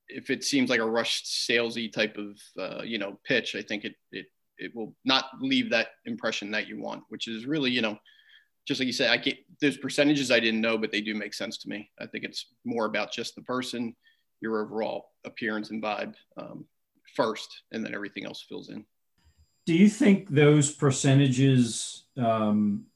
if 0.09 0.31
it 0.31 0.45
seems 0.45 0.71
like 0.71 0.81
a 0.81 0.89
rushed 0.89 1.27
salesy 1.27 1.93
type 1.93 2.17
of 2.17 2.39
uh, 2.59 2.83
you 2.83 2.99
know 2.99 3.19
pitch, 3.25 3.55
I 3.55 3.63
think 3.63 3.85
it 3.85 3.95
it 4.13 4.27
it 4.59 4.75
will 4.75 4.95
not 5.05 5.27
leave 5.41 5.71
that 5.71 5.89
impression 6.07 6.51
that 6.51 6.67
you 6.67 6.81
want, 6.81 7.05
which 7.09 7.29
is 7.29 7.47
really 7.47 7.71
you 7.71 7.83
know 7.83 7.99
just 8.69 8.81
like 8.81 8.87
you 8.87 8.93
said, 8.93 9.11
I 9.11 9.17
get 9.17 9.39
there's 9.63 9.79
percentages 9.79 10.31
I 10.31 10.41
didn't 10.41 10.61
know, 10.61 10.77
but 10.77 10.93
they 10.93 11.01
do 11.01 11.15
make 11.15 11.33
sense 11.33 11.57
to 11.59 11.69
me. 11.71 11.91
I 11.99 12.07
think 12.07 12.25
it's 12.25 12.47
more 12.67 12.85
about 12.85 13.11
just 13.11 13.35
the 13.35 13.43
person, 13.43 13.97
your 14.41 14.63
overall 14.63 15.11
appearance 15.25 15.71
and 15.71 15.83
vibe 15.83 16.15
um, 16.37 16.65
first, 17.17 17.63
and 17.73 17.85
then 17.85 17.95
everything 17.95 18.25
else 18.25 18.45
fills 18.49 18.69
in. 18.69 18.85
Do 19.67 19.75
you 19.75 19.89
think 19.89 20.29
those 20.29 20.71
percentages 20.71 22.05
um, 22.17 22.87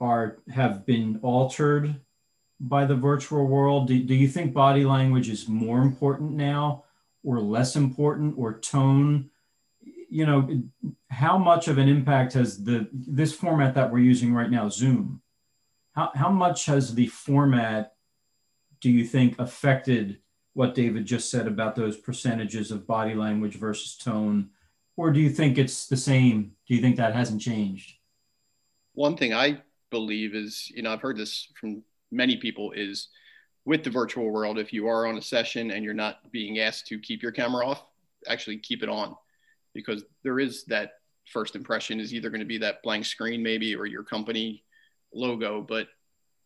are 0.00 0.38
have 0.52 0.86
been 0.86 1.20
altered 1.22 2.00
by 2.60 2.86
the 2.86 2.96
virtual 2.96 3.46
world? 3.46 3.88
Do, 3.88 4.02
do 4.02 4.14
you 4.14 4.28
think 4.28 4.54
body 4.54 4.84
language 4.84 5.28
is 5.28 5.48
more 5.48 5.80
important 5.80 6.32
now, 6.32 6.84
or 7.22 7.40
less 7.40 7.76
important, 7.76 8.34
or 8.38 8.58
tone? 8.58 9.30
you 10.08 10.24
know, 10.24 10.62
how 11.10 11.36
much 11.36 11.68
of 11.68 11.78
an 11.78 11.88
impact 11.88 12.32
has 12.32 12.62
the 12.64 12.88
this 12.92 13.32
format 13.32 13.74
that 13.74 13.92
we're 13.92 13.98
using 13.98 14.32
right 14.32 14.50
now, 14.50 14.68
Zoom? 14.68 15.20
How 15.92 16.10
how 16.14 16.30
much 16.30 16.66
has 16.66 16.94
the 16.94 17.06
format 17.08 17.92
do 18.80 18.90
you 18.90 19.04
think 19.04 19.38
affected 19.38 20.18
what 20.54 20.74
David 20.74 21.06
just 21.06 21.30
said 21.30 21.46
about 21.46 21.76
those 21.76 21.96
percentages 21.96 22.70
of 22.70 22.86
body 22.86 23.14
language 23.14 23.56
versus 23.56 23.96
tone? 23.96 24.50
Or 24.96 25.12
do 25.12 25.20
you 25.20 25.30
think 25.30 25.58
it's 25.58 25.86
the 25.86 25.96
same? 25.96 26.52
Do 26.66 26.74
you 26.74 26.80
think 26.80 26.96
that 26.96 27.14
hasn't 27.14 27.40
changed? 27.40 27.94
One 28.94 29.16
thing 29.16 29.32
I 29.32 29.62
believe 29.90 30.34
is, 30.34 30.70
you 30.74 30.82
know, 30.82 30.92
I've 30.92 31.00
heard 31.00 31.16
this 31.16 31.48
from 31.60 31.82
many 32.10 32.36
people 32.36 32.72
is 32.72 33.08
with 33.64 33.84
the 33.84 33.90
virtual 33.90 34.30
world, 34.30 34.58
if 34.58 34.72
you 34.72 34.88
are 34.88 35.06
on 35.06 35.18
a 35.18 35.22
session 35.22 35.70
and 35.70 35.84
you're 35.84 35.94
not 35.94 36.32
being 36.32 36.58
asked 36.58 36.86
to 36.88 36.98
keep 36.98 37.22
your 37.22 37.32
camera 37.32 37.66
off, 37.66 37.84
actually 38.26 38.58
keep 38.58 38.82
it 38.82 38.88
on 38.88 39.14
because 39.74 40.04
there 40.24 40.40
is 40.40 40.64
that 40.64 40.92
first 41.26 41.54
impression 41.54 42.00
is 42.00 42.14
either 42.14 42.30
going 42.30 42.40
to 42.40 42.46
be 42.46 42.58
that 42.58 42.82
blank 42.82 43.04
screen 43.04 43.42
maybe 43.42 43.74
or 43.74 43.86
your 43.86 44.02
company 44.02 44.64
logo 45.12 45.60
but 45.60 45.88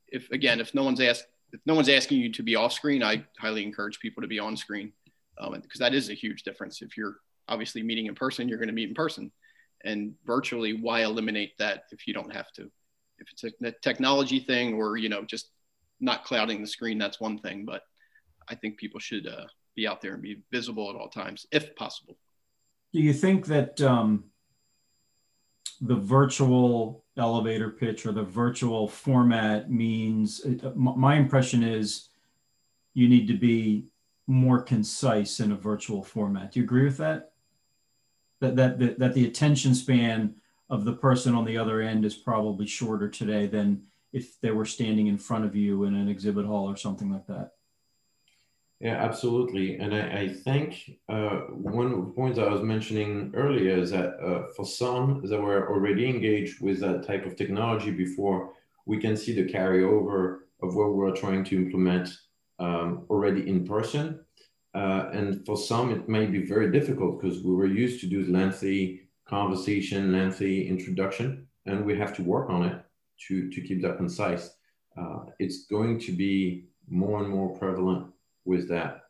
if 0.08 0.30
again 0.30 0.60
if 0.60 0.74
no 0.74 0.82
one's 0.82 1.00
asked 1.00 1.26
if 1.52 1.60
no 1.66 1.74
one's 1.74 1.88
asking 1.88 2.18
you 2.18 2.32
to 2.32 2.42
be 2.42 2.56
off 2.56 2.72
screen 2.72 3.02
i 3.02 3.22
highly 3.38 3.62
encourage 3.62 3.98
people 4.00 4.20
to 4.20 4.28
be 4.28 4.38
on 4.38 4.56
screen 4.56 4.92
um, 5.38 5.60
because 5.60 5.80
that 5.80 5.94
is 5.94 6.10
a 6.10 6.14
huge 6.14 6.42
difference. 6.42 6.82
If 6.82 6.96
you're 6.96 7.16
obviously 7.48 7.82
meeting 7.82 8.06
in 8.06 8.14
person 8.14 8.48
you're 8.48 8.58
going 8.58 8.68
to 8.68 8.74
meet 8.74 8.88
in 8.88 8.94
person 8.94 9.32
and 9.84 10.14
virtually 10.24 10.74
why 10.74 11.02
eliminate 11.02 11.58
that 11.58 11.84
if 11.90 12.06
you 12.06 12.14
don't 12.14 12.32
have 12.32 12.50
to? 12.52 12.70
If 13.18 13.28
it's 13.30 13.44
a 13.44 13.72
technology 13.82 14.40
thing 14.40 14.74
or 14.74 14.96
you 14.96 15.08
know 15.08 15.24
just 15.24 15.50
not 16.00 16.24
clouding 16.24 16.60
the 16.60 16.66
screen 16.66 16.98
that's 16.98 17.20
one 17.20 17.38
thing 17.38 17.64
but 17.64 17.82
i 18.48 18.56
think 18.56 18.76
people 18.76 18.98
should 18.98 19.28
uh, 19.28 19.44
be 19.76 19.86
out 19.86 20.00
there 20.00 20.14
and 20.14 20.22
be 20.22 20.42
visible 20.50 20.90
at 20.90 20.96
all 20.96 21.08
times 21.08 21.46
if 21.52 21.74
possible. 21.76 22.16
Do 22.92 23.00
you 23.00 23.12
think 23.12 23.46
that 23.46 23.80
um, 23.80 24.24
the 25.80 25.94
virtual 25.94 27.01
elevator 27.16 27.70
pitch 27.70 28.06
or 28.06 28.12
the 28.12 28.22
virtual 28.22 28.88
format 28.88 29.70
means 29.70 30.44
uh, 30.44 30.70
my 30.74 31.16
impression 31.16 31.62
is 31.62 32.08
you 32.94 33.08
need 33.08 33.26
to 33.28 33.36
be 33.36 33.86
more 34.26 34.62
concise 34.62 35.40
in 35.40 35.52
a 35.52 35.56
virtual 35.56 36.02
format. 36.02 36.52
Do 36.52 36.60
you 36.60 36.64
agree 36.64 36.84
with 36.84 36.98
that? 36.98 37.32
That 38.40 38.56
that 38.56 38.78
that, 38.78 38.98
that 38.98 39.14
the 39.14 39.26
attention 39.26 39.74
span 39.74 40.36
of 40.70 40.84
the 40.84 40.94
person 40.94 41.34
on 41.34 41.44
the 41.44 41.58
other 41.58 41.82
end 41.82 42.04
is 42.04 42.14
probably 42.14 42.66
shorter 42.66 43.08
today 43.08 43.46
than 43.46 43.82
if 44.12 44.40
they 44.40 44.50
were 44.50 44.64
standing 44.64 45.06
in 45.06 45.18
front 45.18 45.44
of 45.44 45.54
you 45.54 45.84
in 45.84 45.94
an 45.94 46.08
exhibit 46.08 46.46
hall 46.46 46.68
or 46.68 46.76
something 46.76 47.10
like 47.10 47.26
that 47.26 47.52
yeah, 48.82 48.96
absolutely. 48.96 49.76
And 49.76 49.94
I, 49.94 50.22
I 50.22 50.28
think 50.28 50.98
uh, 51.08 51.42
one 51.50 52.12
points 52.14 52.40
I 52.40 52.48
was 52.48 52.62
mentioning 52.62 53.30
earlier 53.32 53.76
is 53.76 53.92
that 53.92 54.18
uh, 54.20 54.48
for 54.56 54.66
some 54.66 55.22
that 55.28 55.40
were 55.40 55.70
already 55.70 56.08
engaged 56.08 56.60
with 56.60 56.80
that 56.80 57.06
type 57.06 57.24
of 57.24 57.36
technology 57.36 57.92
before, 57.92 58.54
we 58.84 58.98
can 58.98 59.16
see 59.16 59.34
the 59.34 59.44
carryover 59.44 60.40
of 60.64 60.74
what 60.74 60.94
we're 60.94 61.14
trying 61.14 61.44
to 61.44 61.56
implement 61.56 62.08
um, 62.58 63.06
already 63.08 63.48
in 63.48 63.64
person. 63.64 64.18
Uh, 64.74 65.10
and 65.12 65.46
for 65.46 65.56
some, 65.56 65.92
it 65.92 66.08
may 66.08 66.26
be 66.26 66.44
very 66.44 66.72
difficult 66.72 67.20
because 67.20 67.40
we 67.40 67.54
were 67.54 67.66
used 67.66 68.00
to 68.00 68.08
do 68.08 68.32
lengthy 68.32 69.02
conversation, 69.28 70.10
lengthy 70.10 70.66
introduction, 70.66 71.46
and 71.66 71.86
we 71.86 71.96
have 71.96 72.16
to 72.16 72.22
work 72.24 72.50
on 72.50 72.64
it 72.64 72.82
to, 73.28 73.48
to 73.48 73.60
keep 73.60 73.80
that 73.80 73.96
concise. 73.96 74.56
Uh, 74.98 75.20
it's 75.38 75.66
going 75.66 76.00
to 76.00 76.10
be 76.10 76.64
more 76.88 77.22
and 77.22 77.28
more 77.28 77.56
prevalent 77.56 78.11
with 78.44 78.68
that? 78.68 79.02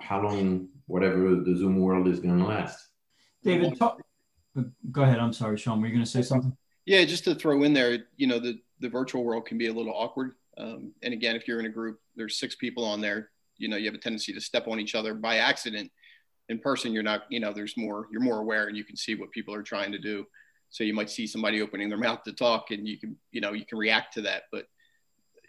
How 0.00 0.22
long 0.22 0.68
whatever 0.86 1.36
the 1.36 1.56
zoom 1.56 1.80
world 1.80 2.08
is 2.08 2.20
going 2.20 2.38
to 2.38 2.44
last? 2.44 2.88
David 3.42 3.78
talk, 3.78 4.00
go 4.90 5.02
ahead 5.02 5.18
i'm 5.18 5.32
sorry 5.32 5.58
sean 5.58 5.80
were 5.80 5.86
you 5.86 5.92
going 5.92 6.04
to 6.04 6.10
say 6.10 6.22
something? 6.22 6.56
Yeah 6.86 7.04
just 7.04 7.24
to 7.24 7.34
throw 7.34 7.62
in 7.62 7.74
there 7.74 8.06
you 8.16 8.26
know 8.26 8.38
the 8.38 8.58
the 8.80 8.88
virtual 8.88 9.24
world 9.24 9.46
can 9.46 9.58
be 9.58 9.66
a 9.66 9.72
little 9.72 9.92
awkward 9.94 10.32
um, 10.56 10.92
and 11.02 11.12
again 11.12 11.36
if 11.36 11.46
you're 11.46 11.60
in 11.60 11.66
a 11.66 11.70
group 11.70 11.98
there's 12.16 12.38
six 12.38 12.54
people 12.54 12.84
on 12.84 13.00
there 13.00 13.30
you 13.58 13.68
know 13.68 13.76
you 13.76 13.86
have 13.86 13.94
a 13.94 13.98
tendency 13.98 14.32
to 14.32 14.40
step 14.40 14.68
on 14.68 14.80
each 14.80 14.94
other 14.94 15.14
by 15.14 15.36
accident. 15.36 15.90
In 16.48 16.58
person 16.58 16.92
you're 16.92 17.02
not 17.02 17.22
you 17.30 17.40
know 17.40 17.52
there's 17.52 17.76
more 17.76 18.08
you're 18.10 18.20
more 18.20 18.38
aware 18.38 18.66
and 18.66 18.76
you 18.76 18.84
can 18.84 18.96
see 18.96 19.14
what 19.14 19.30
people 19.30 19.54
are 19.54 19.62
trying 19.62 19.92
to 19.92 19.98
do. 19.98 20.26
So 20.70 20.84
you 20.84 20.92
might 20.92 21.10
see 21.10 21.26
somebody 21.26 21.62
opening 21.62 21.88
their 21.88 21.98
mouth 21.98 22.22
to 22.24 22.32
talk 22.32 22.70
and 22.70 22.86
you 22.86 22.98
can 22.98 23.16
you 23.30 23.40
know 23.40 23.52
you 23.52 23.64
can 23.64 23.78
react 23.78 24.14
to 24.14 24.22
that 24.22 24.44
but 24.52 24.66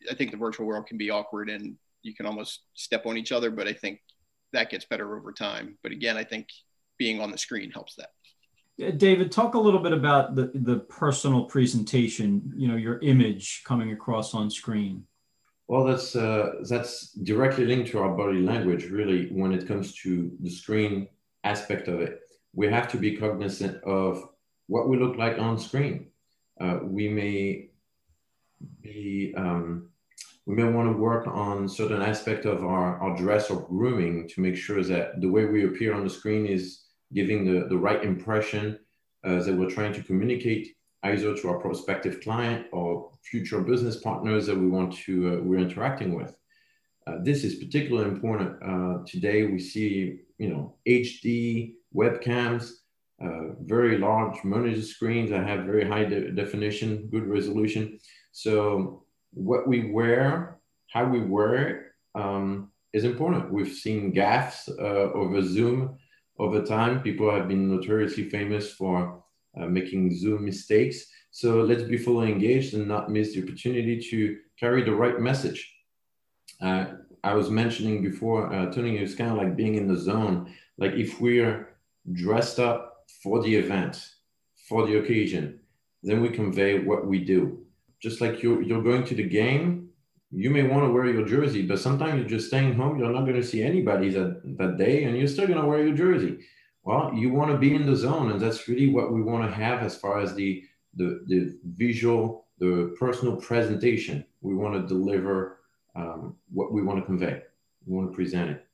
i 0.10 0.14
think 0.14 0.32
the 0.32 0.38
virtual 0.38 0.68
world 0.68 0.86
can 0.86 0.98
be 0.98 1.10
awkward 1.10 1.50
and 1.50 1.76
you 2.06 2.14
can 2.14 2.26
almost 2.26 2.62
step 2.76 3.06
on 3.06 3.18
each 3.18 3.32
other, 3.32 3.50
but 3.50 3.68
I 3.68 3.74
think 3.74 4.00
that 4.54 4.70
gets 4.70 4.86
better 4.86 5.18
over 5.18 5.32
time. 5.32 5.78
But 5.82 5.92
again, 5.92 6.18
I 6.18 6.24
think 6.24 6.48
being 6.98 7.20
on 7.20 7.32
the 7.32 7.38
screen 7.38 7.72
helps 7.72 7.96
that. 7.96 8.98
David, 8.98 9.32
talk 9.32 9.56
a 9.56 9.60
little 9.60 9.80
bit 9.80 9.94
about 9.94 10.36
the, 10.36 10.52
the 10.54 10.80
personal 10.80 11.46
presentation, 11.46 12.54
you 12.56 12.68
know, 12.68 12.76
your 12.76 13.00
image 13.00 13.64
coming 13.66 13.92
across 13.92 14.34
on 14.34 14.50
screen. 14.50 15.06
Well, 15.68 15.84
that's 15.84 16.16
uh, 16.16 16.62
that's 16.70 17.12
directly 17.14 17.66
linked 17.66 17.90
to 17.92 18.00
our 18.00 18.16
body 18.16 18.42
language, 18.42 18.86
really, 18.86 19.28
when 19.32 19.52
it 19.52 19.68
comes 19.68 19.96
to 20.04 20.32
the 20.42 20.50
screen 20.50 21.08
aspect 21.44 21.88
of 21.88 22.02
it. 22.02 22.20
We 22.54 22.68
have 22.68 22.88
to 22.90 22.98
be 22.98 23.18
cognizant 23.18 23.84
of 23.84 24.22
what 24.68 24.90
we 24.90 24.98
look 24.98 25.18
like 25.18 25.40
on 25.40 25.58
screen. 25.58 26.08
Uh, 26.62 26.80
we 26.84 27.10
may 27.10 27.70
be 28.82 29.34
um, 29.36 29.90
we 30.46 30.56
may 30.56 30.64
want 30.64 30.88
to 30.92 30.98
work 30.98 31.25
on 31.28 31.68
certain 31.68 32.02
aspect 32.02 32.46
of 32.46 32.64
our, 32.64 33.00
our 33.00 33.18
dress 33.18 33.50
or 33.50 33.62
grooming 33.68 34.28
to 34.30 34.42
make 34.42 34.56
sure 34.56 34.84
that 34.84 35.20
the 35.20 35.28
way 35.28 35.46
we 35.46 35.66
appear 35.66 35.94
on 35.94 36.04
the 36.04 36.10
screen 36.10 36.46
is 36.46 36.84
giving 37.14 37.46
the, 37.46 37.68
the 37.68 37.78
right 37.78 38.04
impression 38.04 38.78
uh, 39.24 39.42
that 39.42 39.56
we're 39.56 39.70
trying 39.70 39.94
to 39.94 40.04
communicate 40.04 40.75
either 41.04 41.36
to 41.36 41.50
our 41.50 41.60
prospective 41.60 42.22
client 42.22 42.68
or 42.72 43.12
future 43.24 43.62
business 43.62 43.98
partners 43.98 44.46
that 44.46 44.58
we 44.58 44.68
want 44.68 44.94
to 44.94 45.34
uh, 45.34 45.42
we're 45.42 45.60
interacting 45.60 46.14
with. 46.14 46.36
Uh, 47.08 47.18
this 47.22 47.44
is 47.44 47.56
particularly 47.56 48.10
important 48.10 48.56
uh, 48.64 49.04
today. 49.06 49.46
We 49.46 49.60
see 49.60 50.20
you 50.38 50.50
know 50.50 50.75
HD 50.88 51.74
webcams, 51.96 52.72
uh, 53.24 53.54
very 53.62 53.98
large 53.98 54.44
monitor 54.44 54.82
screens 54.82 55.30
that 55.30 55.48
have 55.48 55.66
very 55.66 55.88
high 55.88 56.06
de 56.06 56.32
definition, 56.32 57.08
good 57.12 57.28
resolution. 57.28 58.00
So 58.32 59.05
what 59.36 59.68
we 59.68 59.92
wear, 59.92 60.58
how 60.92 61.06
we 61.06 61.20
wear 61.20 61.68
it, 61.68 61.82
um, 62.15 62.72
is 62.94 63.04
important. 63.04 63.51
We've 63.51 63.72
seen 63.72 64.13
gaffes 64.13 64.70
uh, 64.80 65.12
over 65.13 65.44
Zoom 65.44 65.98
over 66.39 66.63
time. 66.63 67.01
People 67.01 67.30
have 67.30 67.48
been 67.48 67.70
notoriously 67.70 68.30
famous 68.30 68.72
for 68.72 69.24
uh, 69.60 69.65
making 69.65 70.15
Zoom 70.18 70.46
mistakes. 70.46 71.06
So 71.32 71.62
let's 71.62 71.84
be 71.84 71.98
fully 71.98 72.32
engaged 72.32 72.74
and 72.74 72.88
not 72.88 73.12
miss 73.12 73.34
the 73.34 73.44
opportunity 73.44 74.00
to 74.10 74.38
carry 74.58 74.84
the 74.84 74.96
right 74.96 75.20
message. 75.20 75.74
Uh, 76.62 76.86
I 77.24 77.34
was 77.34 77.50
mentioning 77.50 78.01
before, 78.01 78.54
uh, 78.54 78.72
Tony, 78.72 78.98
it's 78.98 79.15
kind 79.15 79.32
of 79.32 79.38
like 79.38 79.58
being 79.58 79.75
in 79.75 79.88
the 79.88 79.98
zone. 79.98 80.54
Like 80.77 80.94
if 80.94 81.20
we're 81.20 81.75
dressed 82.13 82.60
up 82.60 83.04
for 83.22 83.44
the 83.44 83.54
event, 83.54 84.12
for 84.70 84.88
the 84.88 85.00
occasion, 85.00 85.60
then 86.04 86.22
we 86.22 86.30
convey 86.30 86.80
what 86.80 87.06
we 87.06 87.20
do 87.20 87.65
just 88.00 88.22
like 88.22 88.44
you're, 88.44 88.62
you're 88.62 88.84
going 88.84 89.04
to 89.06 89.16
the 89.16 89.24
game, 89.24 89.90
you 90.32 90.50
may 90.50 90.64
want 90.64 90.84
to 90.86 90.92
wear 90.92 91.06
your 91.06 91.25
jersey, 91.25 91.62
but 91.62 91.80
sometimes 91.80 92.20
you're 92.20 92.30
just 92.30 92.48
staying 92.48 92.75
home. 92.75 93.00
You're 93.00 93.12
not 93.12 93.25
going 93.25 93.42
to 93.42 93.44
see 93.44 93.64
anybody 93.64 94.10
that, 94.10 94.42
that 94.58 94.78
day, 94.78 95.04
and 95.06 95.18
you're 95.18 95.28
still 95.28 95.48
going 95.48 95.62
to 95.62 95.68
wear 95.68 95.86
your 95.86 95.96
jersey. 95.96 96.40
Well, 96.84 97.14
you 97.16 97.32
want 97.32 97.52
to 97.52 97.58
be 97.58 97.74
in 97.74 97.86
the 97.86 97.96
zone, 97.96 98.32
and 98.32 98.40
that's 98.40 98.68
really 98.68 98.90
what 98.90 99.14
we 99.14 99.22
want 99.22 99.50
to 99.50 99.56
have 99.56 99.82
as 99.82 99.96
far 99.96 100.20
as 100.20 100.36
the, 100.36 100.64
the, 100.96 101.24
the 101.28 101.58
visual, 101.66 102.46
the 102.60 102.96
personal 103.00 103.38
presentation. 103.38 104.25
We 104.42 104.56
want 104.56 104.75
to 104.75 104.88
deliver 104.88 105.60
um, 105.96 106.36
what 106.52 106.74
we 106.74 106.84
want 106.84 107.00
to 107.00 107.06
convey. 107.06 107.42
We 107.86 107.96
want 107.96 108.12
to 108.12 108.16
present 108.16 108.52
it. 108.52 108.68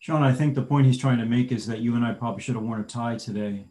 Sean, 0.00 0.22
I 0.22 0.32
think 0.32 0.54
the 0.54 0.62
point 0.62 0.86
he's 0.86 0.98
trying 0.98 1.18
to 1.18 1.26
make 1.26 1.50
is 1.50 1.66
that 1.66 1.80
you 1.80 1.94
and 1.96 2.04
I 2.04 2.12
probably 2.12 2.42
should 2.42 2.54
have 2.54 2.64
worn 2.64 2.80
a 2.80 2.84
tie 2.84 3.16
today. 3.16 3.66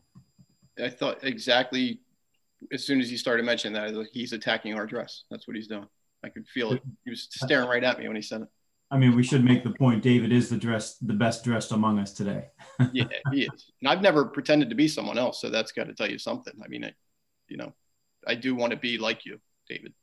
I 0.81 0.89
thought 0.89 1.23
exactly 1.23 2.01
as 2.71 2.85
soon 2.85 2.99
as 2.99 3.09
he 3.09 3.17
started 3.17 3.45
mentioning 3.45 3.73
that, 3.73 3.93
like 3.93 4.09
he's 4.11 4.33
attacking 4.33 4.73
our 4.73 4.85
dress. 4.85 5.23
That's 5.29 5.47
what 5.47 5.55
he's 5.55 5.67
doing. 5.67 5.87
I 6.23 6.29
could 6.29 6.47
feel 6.47 6.71
it. 6.71 6.81
He 7.05 7.11
was 7.11 7.27
staring 7.31 7.69
right 7.69 7.83
at 7.83 7.99
me 7.99 8.07
when 8.07 8.15
he 8.15 8.21
said 8.21 8.41
it. 8.41 8.47
I 8.89 8.97
mean, 8.97 9.15
we 9.15 9.23
should 9.23 9.43
make 9.43 9.63
the 9.63 9.71
point. 9.71 10.01
David 10.01 10.31
is 10.31 10.49
the 10.49 10.57
dress, 10.57 10.97
the 10.97 11.13
best 11.13 11.43
dressed 11.43 11.71
among 11.73 11.99
us 11.99 12.13
today. 12.13 12.45
yeah, 12.93 13.05
he 13.33 13.43
is. 13.43 13.71
And 13.81 13.89
I've 13.89 14.01
never 14.01 14.25
pretended 14.25 14.69
to 14.69 14.75
be 14.75 14.87
someone 14.87 15.17
else, 15.17 15.41
so 15.41 15.49
that's 15.49 15.73
got 15.73 15.87
to 15.87 15.93
tell 15.93 16.09
you 16.09 16.17
something. 16.17 16.53
I 16.63 16.67
mean, 16.69 16.85
I, 16.85 16.93
you 17.49 17.57
know, 17.57 17.73
I 18.25 18.35
do 18.35 18.55
want 18.55 18.71
to 18.71 18.77
be 18.77 18.97
like 18.97 19.25
you, 19.25 19.39
David. 19.67 19.93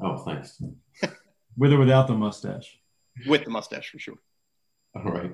Oh, 0.00 0.18
thanks. 0.18 0.60
With 1.56 1.72
or 1.72 1.78
without 1.78 2.06
the 2.06 2.14
mustache. 2.14 2.78
With 3.26 3.44
the 3.44 3.50
mustache, 3.50 3.88
for 3.90 3.98
sure. 3.98 4.16
All 4.94 5.10
right. 5.10 5.32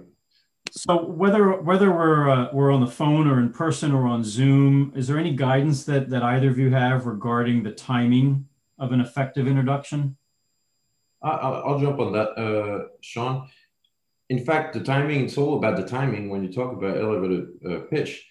So 0.75 1.05
whether 1.05 1.61
whether 1.61 1.93
we're 1.93 2.31
uh, 2.31 2.49
we're 2.51 2.73
on 2.73 2.81
the 2.81 2.87
phone 2.87 3.27
or 3.27 3.39
in 3.39 3.53
person 3.53 3.93
or 3.93 4.07
on 4.07 4.25
Zoom, 4.25 4.91
is 4.97 5.07
there 5.07 5.19
any 5.19 5.35
guidance 5.37 5.85
that 5.85 6.09
that 6.09 6.23
either 6.23 6.49
of 6.49 6.59
you 6.59 6.71
have 6.71 7.05
regarding 7.05 7.63
the 7.63 7.73
timing 7.73 8.49
of 8.79 8.91
an 8.93 9.03
effective 9.03 9.47
introduction? 9.47 10.17
I'll, 11.21 11.63
I'll 11.67 11.79
jump 11.79 12.01
on 12.01 12.13
that, 12.15 12.31
uh, 12.39 12.87
Sean. 13.03 13.51
In 14.31 14.47
fact, 14.47 14.73
the 14.73 14.81
timing, 14.81 15.27
it's 15.27 15.37
all 15.37 15.59
about 15.59 15.77
the 15.77 15.87
timing 15.87 16.31
when 16.31 16.43
you 16.43 16.51
talk 16.51 16.73
about 16.73 16.97
elevator 16.97 17.49
uh, 17.71 17.81
pitch. 17.91 18.27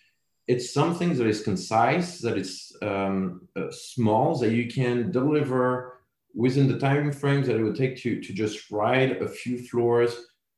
It's 0.48 0.74
something 0.74 1.14
that 1.14 1.28
is 1.28 1.44
concise, 1.44 2.18
that 2.22 2.40
is 2.40 2.76
um, 2.82 3.48
uh, 3.56 3.68
small, 3.70 4.36
that 4.40 4.52
you 4.52 4.68
can 4.68 5.12
deliver 5.12 6.02
within 6.34 6.68
the 6.68 6.80
time 6.80 7.12
frames 7.12 7.46
that 7.46 7.58
it 7.58 7.64
would 7.64 7.76
take 7.76 7.98
to, 7.98 8.20
to 8.20 8.34
just 8.34 8.72
ride 8.72 9.22
a 9.22 9.28
few 9.28 9.60
floors 9.60 10.18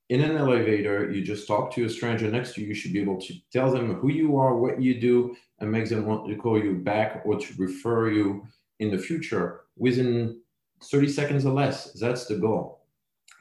in 0.10 0.22
an 0.22 0.38
elevator. 0.38 1.12
You 1.12 1.22
just 1.22 1.48
talk 1.48 1.74
to 1.74 1.86
a 1.86 1.90
stranger 1.90 2.30
next 2.30 2.56
to 2.56 2.62
you. 2.62 2.68
You 2.68 2.74
should 2.74 2.94
be 2.94 3.02
able 3.02 3.20
to 3.22 3.34
tell 3.52 3.72
them 3.72 3.96
who 3.96 4.12
you 4.12 4.38
are, 4.38 4.56
what 4.56 4.82
you 4.82 5.00
do, 5.00 5.36
and 5.60 5.72
make 5.72 5.90
them 5.90 6.06
want 6.06 6.28
to 6.28 6.36
call 6.36 6.62
you 6.62 6.76
back 6.76 7.22
or 7.26 7.40
to 7.40 7.54
refer 7.58 8.12
you 8.12 8.46
in 8.80 8.92
the 8.92 8.98
future 8.98 9.62
within 9.78 10.42
30 10.84 11.10
seconds 11.10 11.46
or 11.46 11.54
less. 11.54 11.94
That's 11.94 12.26
the 12.26 12.36
goal. 12.36 12.84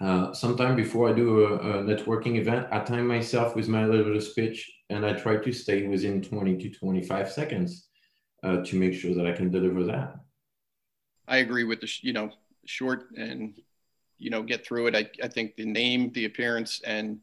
Uh, 0.00 0.32
sometime 0.32 0.74
before 0.74 1.08
I 1.08 1.12
do 1.12 1.44
a, 1.46 1.54
a, 1.54 1.82
networking 1.84 2.36
event, 2.36 2.66
I 2.72 2.80
time 2.80 3.06
myself 3.06 3.54
with 3.54 3.68
my 3.68 3.84
little 3.86 4.20
speech 4.20 4.68
and 4.90 5.06
I 5.06 5.12
try 5.12 5.36
to 5.36 5.52
stay 5.52 5.86
within 5.86 6.20
20 6.20 6.56
to 6.58 6.70
25 6.70 7.30
seconds 7.30 7.88
uh, 8.42 8.64
to 8.64 8.76
make 8.76 8.94
sure 8.94 9.14
that 9.14 9.26
I 9.26 9.32
can 9.32 9.50
deliver 9.50 9.84
that. 9.84 10.16
I 11.28 11.36
agree 11.36 11.62
with 11.62 11.80
the, 11.80 11.88
you 12.00 12.12
know, 12.12 12.30
short 12.66 13.10
and, 13.16 13.54
you 14.22 14.30
know, 14.30 14.42
get 14.42 14.64
through 14.64 14.86
it. 14.86 14.94
I, 14.94 15.08
I 15.22 15.28
think 15.28 15.56
the 15.56 15.66
name, 15.66 16.12
the 16.12 16.26
appearance, 16.26 16.80
and, 16.86 17.18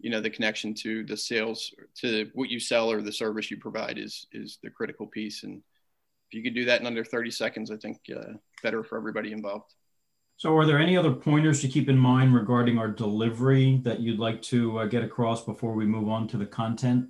you 0.00 0.10
know, 0.10 0.20
the 0.20 0.28
connection 0.28 0.74
to 0.74 1.04
the 1.04 1.16
sales, 1.16 1.72
to 2.00 2.28
what 2.34 2.50
you 2.50 2.58
sell 2.58 2.90
or 2.90 3.00
the 3.00 3.12
service 3.12 3.50
you 3.50 3.56
provide 3.56 3.96
is, 3.96 4.26
is 4.32 4.58
the 4.62 4.70
critical 4.70 5.06
piece. 5.06 5.44
And 5.44 5.62
if 6.28 6.34
you 6.34 6.42
could 6.42 6.54
do 6.54 6.64
that 6.64 6.80
in 6.80 6.86
under 6.86 7.04
30 7.04 7.30
seconds, 7.30 7.70
I 7.70 7.76
think 7.76 7.98
uh, 8.14 8.32
better 8.62 8.82
for 8.82 8.98
everybody 8.98 9.30
involved. 9.30 9.72
So, 10.36 10.56
are 10.56 10.66
there 10.66 10.78
any 10.78 10.96
other 10.96 11.12
pointers 11.12 11.60
to 11.60 11.68
keep 11.68 11.88
in 11.88 11.96
mind 11.96 12.34
regarding 12.34 12.76
our 12.76 12.88
delivery 12.88 13.80
that 13.84 14.00
you'd 14.00 14.18
like 14.18 14.42
to 14.42 14.78
uh, 14.80 14.86
get 14.86 15.04
across 15.04 15.44
before 15.44 15.74
we 15.74 15.86
move 15.86 16.08
on 16.08 16.26
to 16.28 16.36
the 16.36 16.46
content? 16.46 17.06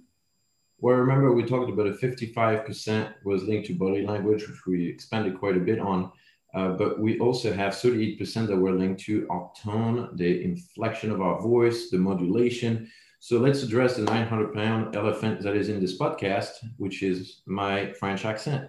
Well, 0.78 0.96
remember 0.96 1.32
we 1.32 1.44
talked 1.44 1.70
about 1.70 1.86
a 1.86 1.92
55% 1.92 3.14
was 3.24 3.44
linked 3.44 3.68
to 3.68 3.74
body 3.74 4.04
language, 4.04 4.46
which 4.46 4.66
we 4.66 4.86
expanded 4.86 5.38
quite 5.38 5.56
a 5.56 5.60
bit 5.60 5.78
on. 5.78 6.10
Uh, 6.54 6.68
but 6.68 7.00
we 7.00 7.18
also 7.18 7.52
have 7.52 7.72
38% 7.72 8.46
that 8.46 8.56
were 8.56 8.72
linked 8.72 9.00
to 9.02 9.26
our 9.30 9.50
tone, 9.62 10.10
the 10.14 10.44
inflection 10.44 11.10
of 11.10 11.20
our 11.22 11.40
voice, 11.40 11.88
the 11.90 11.98
modulation. 11.98 12.90
So 13.20 13.38
let's 13.38 13.62
address 13.62 13.96
the 13.96 14.02
900 14.02 14.52
pound 14.52 14.94
elephant 14.94 15.40
that 15.42 15.56
is 15.56 15.68
in 15.68 15.80
this 15.80 15.98
podcast, 15.98 16.52
which 16.76 17.02
is 17.02 17.40
my 17.46 17.92
French 17.92 18.24
accent. 18.24 18.68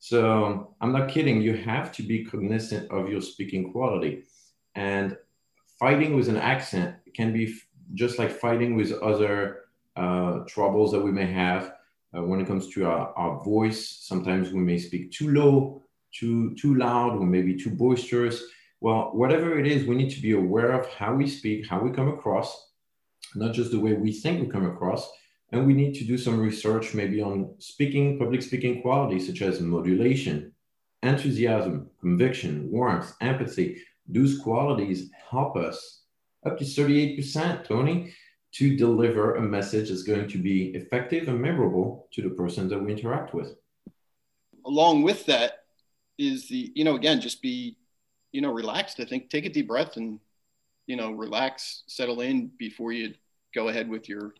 So 0.00 0.74
I'm 0.80 0.92
not 0.92 1.10
kidding. 1.10 1.40
You 1.40 1.54
have 1.58 1.92
to 1.92 2.02
be 2.02 2.24
cognizant 2.24 2.90
of 2.90 3.08
your 3.08 3.20
speaking 3.20 3.70
quality. 3.70 4.24
And 4.74 5.16
fighting 5.78 6.16
with 6.16 6.28
an 6.28 6.36
accent 6.38 6.96
can 7.14 7.32
be 7.32 7.54
just 7.94 8.18
like 8.18 8.30
fighting 8.30 8.74
with 8.74 8.92
other 9.02 9.64
uh, 9.96 10.40
troubles 10.48 10.92
that 10.92 11.00
we 11.00 11.12
may 11.12 11.26
have 11.26 11.74
uh, 12.16 12.22
when 12.22 12.40
it 12.40 12.46
comes 12.46 12.68
to 12.68 12.86
our, 12.86 13.12
our 13.16 13.44
voice. 13.44 13.98
Sometimes 14.00 14.52
we 14.52 14.60
may 14.60 14.78
speak 14.78 15.12
too 15.12 15.30
low, 15.30 15.82
too, 16.12 16.54
too 16.56 16.74
loud, 16.74 17.16
or 17.16 17.26
maybe 17.26 17.56
too 17.56 17.70
boisterous. 17.70 18.42
Well, 18.80 19.10
whatever 19.12 19.58
it 19.58 19.66
is, 19.66 19.86
we 19.86 19.94
need 19.94 20.10
to 20.10 20.22
be 20.22 20.32
aware 20.32 20.72
of 20.72 20.88
how 20.94 21.14
we 21.14 21.28
speak, 21.28 21.68
how 21.68 21.80
we 21.80 21.90
come 21.90 22.08
across, 22.08 22.70
not 23.34 23.52
just 23.54 23.70
the 23.70 23.80
way 23.80 23.92
we 23.92 24.12
think 24.12 24.40
we 24.40 24.48
come 24.48 24.66
across, 24.66 25.10
and 25.52 25.66
we 25.66 25.74
need 25.74 25.94
to 25.94 26.04
do 26.04 26.16
some 26.16 26.40
research 26.40 26.94
maybe 26.94 27.20
on 27.20 27.54
speaking, 27.58 28.18
public 28.18 28.42
speaking 28.42 28.80
qualities 28.82 29.26
such 29.26 29.42
as 29.42 29.60
modulation, 29.60 30.52
enthusiasm, 31.02 31.90
conviction, 32.00 32.70
warmth, 32.70 33.12
empathy. 33.20 33.82
Those 34.08 34.38
qualities 34.38 35.10
help 35.30 35.56
us 35.56 36.02
up 36.46 36.58
to 36.58 36.64
38%, 36.64 37.64
Tony, 37.64 38.12
to 38.52 38.76
deliver 38.76 39.36
a 39.36 39.42
message 39.42 39.90
that's 39.90 40.02
going 40.02 40.28
to 40.28 40.38
be 40.38 40.68
effective 40.74 41.28
and 41.28 41.40
memorable 41.40 42.08
to 42.12 42.22
the 42.22 42.30
person 42.30 42.68
that 42.68 42.82
we 42.82 42.92
interact 42.92 43.34
with. 43.34 43.54
Along 44.66 45.02
with 45.02 45.24
that 45.26 45.59
is 46.20 46.48
the, 46.48 46.72
you 46.74 46.84
know, 46.84 46.96
again, 46.96 47.20
just 47.20 47.42
be, 47.42 47.76
you 48.32 48.40
know, 48.40 48.52
relaxed. 48.52 49.00
I 49.00 49.04
think 49.04 49.30
take 49.30 49.46
a 49.46 49.50
deep 49.50 49.68
breath 49.68 49.96
and, 49.96 50.20
you 50.86 50.96
know, 50.96 51.12
relax, 51.12 51.82
settle 51.86 52.20
in 52.20 52.50
before 52.58 52.92
you 52.92 53.14
go 53.54 53.68
ahead 53.68 53.88
with 53.88 54.08
your 54.08 54.34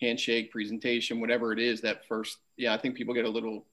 handshake, 0.00 0.50
presentation, 0.50 1.20
whatever 1.20 1.52
it 1.52 1.58
is, 1.58 1.80
that 1.82 2.06
first, 2.08 2.38
yeah, 2.56 2.74
I 2.74 2.78
think 2.78 2.96
people 2.96 3.14
get 3.14 3.24
a 3.24 3.30
little, 3.30 3.66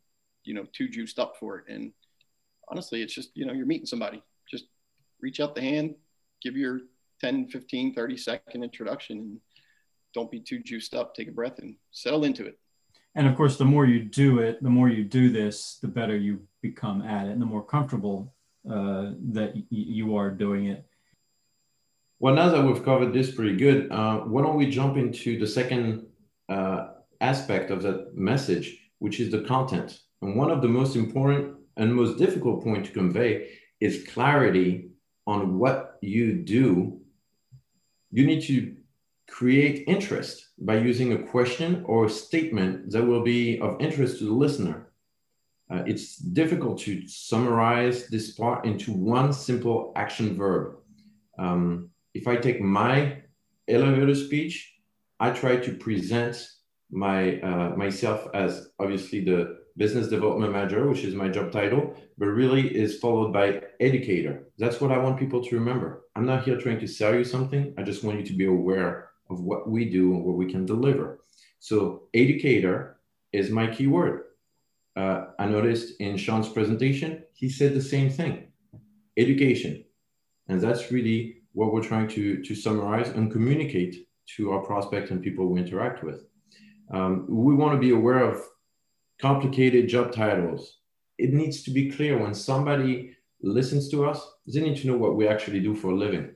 you 0.44 0.54
know, 0.54 0.66
too 0.72 0.88
juiced 0.88 1.20
up 1.20 1.36
for 1.40 1.58
it. 1.58 1.66
And 1.68 1.92
honestly, 2.70 3.02
it's 3.02 3.14
just, 3.14 3.30
you 3.34 3.46
know, 3.46 3.54
you're 3.54 3.66
meeting 3.66 3.88
somebody. 3.88 4.22
Just 4.50 4.66
reach 5.22 5.40
out 5.40 5.56
the 5.56 5.62
hand, 5.62 5.96
give 6.42 6.56
your 6.56 6.82
10, 7.22 7.48
15, 7.50 7.94
30 7.94 8.18
second 8.18 8.64
introduction 8.64 9.18
and 9.18 9.40
don't 10.14 10.32
be 10.32 10.40
too 10.40 10.60
juiced 10.60 10.94
up. 10.94 11.14
Take 11.14 11.28
a 11.28 11.32
breath 11.32 11.60
and 11.60 11.76
settle 11.92 12.24
into 12.24 12.46
it. 12.46 12.58
And 13.20 13.28
of 13.28 13.36
course, 13.36 13.58
the 13.58 13.66
more 13.66 13.86
you 13.86 14.00
do 14.00 14.40
it, 14.40 14.64
the 14.64 14.70
more 14.70 14.88
you 14.88 15.04
do 15.04 15.30
this, 15.30 15.78
the 15.82 15.90
better 15.90 16.16
you 16.16 16.40
become 16.62 17.02
at 17.02 17.28
it 17.28 17.32
and 17.32 17.42
the 17.42 17.46
more 17.46 17.62
comfortable 17.62 18.34
uh, 18.66 19.12
that 19.34 19.56
y- 19.56 19.64
you 19.70 20.16
are 20.16 20.32
doing 20.32 20.68
it. 20.68 20.86
Well, 22.20 22.34
now 22.34 22.48
that 22.48 22.64
we've 22.64 22.82
covered 22.82 23.12
this 23.12 23.36
pretty 23.36 23.58
good, 23.58 23.92
uh, 23.92 24.20
why 24.20 24.42
don't 24.42 24.56
we 24.56 24.70
jump 24.70 24.96
into 24.96 25.38
the 25.38 25.46
second 25.46 26.08
uh, 26.48 26.92
aspect 27.20 27.72
of 27.72 27.82
that 27.82 28.16
message, 28.16 28.78
which 29.00 29.20
is 29.20 29.30
the 29.32 29.42
content. 29.42 30.00
And 30.22 30.38
one 30.38 30.50
of 30.50 30.62
the 30.62 30.70
most 30.70 30.96
important 30.96 31.58
and 31.76 31.94
most 31.94 32.18
difficult 32.18 32.64
point 32.64 32.86
to 32.86 32.94
convey 32.94 33.50
is 33.82 34.08
clarity 34.08 34.92
on 35.28 35.60
what 35.60 35.98
you 36.00 36.36
do. 36.36 37.02
You 38.12 38.26
need 38.26 38.44
to 38.44 38.78
create 39.30 39.84
interest 39.88 40.50
by 40.60 40.78
using 40.78 41.14
a 41.14 41.24
question 41.24 41.84
or 41.86 42.06
a 42.06 42.10
statement 42.10 42.92
that 42.92 43.06
will 43.06 43.24
be 43.24 43.60
of 43.60 43.80
interest 43.80 44.20
to 44.20 44.26
the 44.26 44.34
listener. 44.34 44.88
Uh, 45.72 45.84
it's 45.86 46.18
difficult 46.18 46.80
to 46.80 47.08
summarize 47.08 48.08
this 48.08 48.32
part 48.32 48.66
into 48.66 48.92
one 48.92 49.32
simple 49.32 49.94
action 49.96 50.36
verb. 50.36 50.78
Um, 51.38 51.90
if 52.14 52.28
I 52.28 52.36
take 52.38 52.60
my 52.60 53.22
elevator 53.68 54.16
speech, 54.16 54.74
I 55.20 55.32
try 55.32 55.58
to 55.58 55.74
present 55.74 56.36
my 56.92 57.40
uh, 57.42 57.76
myself 57.76 58.28
as 58.34 58.70
obviously 58.80 59.24
the 59.24 59.60
business 59.78 60.08
development 60.08 60.52
manager, 60.52 60.90
which 60.90 61.04
is 61.04 61.14
my 61.14 61.30
job 61.30 61.52
title, 61.52 61.96
but 62.18 62.26
really 62.26 62.68
is 62.76 62.98
followed 62.98 63.32
by 63.32 63.62
educator. 63.80 64.48
That's 64.58 64.82
what 64.82 64.92
I 64.92 64.98
want 64.98 65.20
people 65.20 65.42
to 65.44 65.56
remember. 65.56 66.06
I'm 66.16 66.26
not 66.26 66.44
here 66.44 66.60
trying 66.60 66.80
to 66.80 66.88
sell 66.88 67.14
you 67.14 67.24
something. 67.24 67.74
I 67.78 67.84
just 67.84 68.04
want 68.04 68.20
you 68.20 68.26
to 68.26 68.34
be 68.34 68.46
aware 68.46 69.10
of 69.30 69.42
what 69.42 69.70
we 69.70 69.86
do 69.86 70.14
and 70.14 70.24
what 70.24 70.38
we 70.38 70.52
can 70.52 70.66
deliver. 70.66 71.20
So 71.60 72.04
educator 72.14 73.00
is 73.32 73.50
my 73.50 73.68
keyword. 73.68 74.24
Uh, 74.96 75.26
I 75.38 75.46
noticed 75.46 76.00
in 76.00 76.18
Sean's 76.18 76.50
presentation, 76.50 77.24
he 77.34 77.50
said 77.50 77.74
the 77.74 77.82
same 77.82 78.10
thing, 78.10 78.48
education. 79.18 79.84
And 80.48 80.60
that's 80.60 80.92
really 80.92 81.38
what 81.54 81.72
we're 81.72 81.84
trying 81.84 82.08
to, 82.10 82.42
to 82.44 82.56
summarize 82.56 83.10
and 83.10 83.32
communicate 83.32 84.08
to 84.36 84.52
our 84.52 84.62
prospects 84.62 85.12
and 85.12 85.22
people 85.22 85.48
we 85.48 85.60
interact 85.60 86.04
with. 86.04 86.24
Um, 86.92 87.26
we 87.30 87.56
want 87.56 87.74
to 87.74 87.80
be 87.80 87.92
aware 87.92 88.24
of 88.24 88.42
complicated 89.22 89.88
job 89.88 90.12
titles. 90.12 90.78
It 91.18 91.34
needs 91.34 91.64
to 91.64 91.72
be 91.72 91.92
clear 91.92 92.18
when 92.18 92.34
somebody 92.34 93.16
listens 93.42 93.90
to 93.90 94.06
us, 94.06 94.26
they 94.48 94.62
need 94.62 94.78
to 94.78 94.88
know 94.88 94.98
what 94.98 95.16
we 95.16 95.28
actually 95.28 95.60
do 95.60 95.76
for 95.76 95.92
a 95.92 95.96
living. 95.96 96.32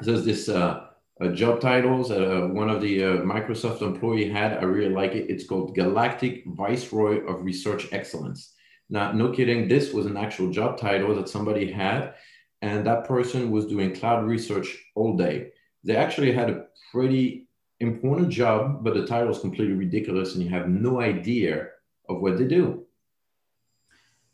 There's 0.00 0.24
this 0.24 0.48
uh, 0.48 0.87
uh, 1.20 1.28
job 1.28 1.60
titles 1.60 2.08
that 2.08 2.22
uh, 2.22 2.46
one 2.48 2.70
of 2.70 2.80
the 2.80 3.02
uh, 3.02 3.08
Microsoft 3.18 3.82
employee 3.82 4.28
had. 4.28 4.58
I 4.58 4.62
really 4.62 4.94
like 4.94 5.12
it. 5.12 5.30
It's 5.30 5.46
called 5.46 5.74
Galactic 5.74 6.44
Viceroy 6.46 7.24
of 7.26 7.44
Research 7.44 7.88
Excellence. 7.92 8.54
Now, 8.88 9.12
no 9.12 9.32
kidding, 9.32 9.68
this 9.68 9.92
was 9.92 10.06
an 10.06 10.16
actual 10.16 10.50
job 10.50 10.78
title 10.78 11.14
that 11.16 11.28
somebody 11.28 11.70
had, 11.70 12.14
and 12.62 12.86
that 12.86 13.04
person 13.04 13.50
was 13.50 13.66
doing 13.66 13.94
cloud 13.94 14.24
research 14.24 14.76
all 14.94 15.16
day. 15.16 15.50
They 15.84 15.96
actually 15.96 16.32
had 16.32 16.50
a 16.50 16.66
pretty 16.92 17.48
important 17.80 18.30
job, 18.30 18.82
but 18.82 18.94
the 18.94 19.06
title 19.06 19.30
is 19.30 19.38
completely 19.38 19.74
ridiculous 19.74 20.34
and 20.34 20.42
you 20.42 20.50
have 20.50 20.68
no 20.68 21.00
idea 21.00 21.68
of 22.08 22.20
what 22.20 22.38
they 22.38 22.46
do. 22.46 22.84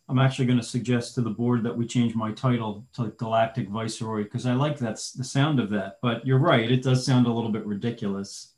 I'm 0.09 0.19
actually 0.19 0.47
going 0.47 0.59
to 0.59 0.64
suggest 0.64 1.14
to 1.14 1.23
the 1.23 1.31
board 1.31 1.62
that 1.62 1.77
we 1.77 1.87
change 1.87 2.14
my 2.14 2.31
title 2.33 2.87
to 2.95 3.09
Galactic 3.17 3.69
Viceroy 3.69 4.25
because 4.25 4.45
I 4.45 4.53
like 4.53 4.79
that's 4.79 5.12
the 5.12 5.25
sound 5.25 5.59
of 5.59 5.71
that. 5.71 5.99
But 6.03 6.27
you're 6.27 6.38
right, 6.38 6.71
it 6.71 6.83
does 6.83 7.07
sound 7.07 7.27
a 7.27 7.33
little 7.33 7.51
bit 7.51 7.64
ridiculous. 7.64 8.53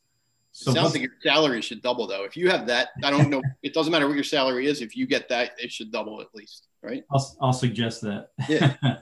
So 0.50 0.72
it 0.72 0.74
sounds 0.74 0.92
like 0.94 1.02
your 1.02 1.12
salary 1.22 1.60
should 1.62 1.82
double 1.82 2.06
though. 2.06 2.24
If 2.24 2.36
you 2.36 2.50
have 2.50 2.66
that, 2.66 2.88
I 3.04 3.10
don't 3.10 3.30
know. 3.30 3.42
it 3.62 3.74
doesn't 3.74 3.92
matter 3.92 4.08
what 4.08 4.14
your 4.14 4.24
salary 4.24 4.66
is. 4.66 4.80
If 4.80 4.96
you 4.96 5.06
get 5.06 5.28
that, 5.28 5.52
it 5.58 5.70
should 5.70 5.92
double 5.92 6.20
at 6.20 6.28
least, 6.34 6.66
right? 6.82 7.04
I'll, 7.12 7.36
I'll 7.40 7.52
suggest 7.52 8.00
that. 8.02 8.30
Yeah. 8.48 8.74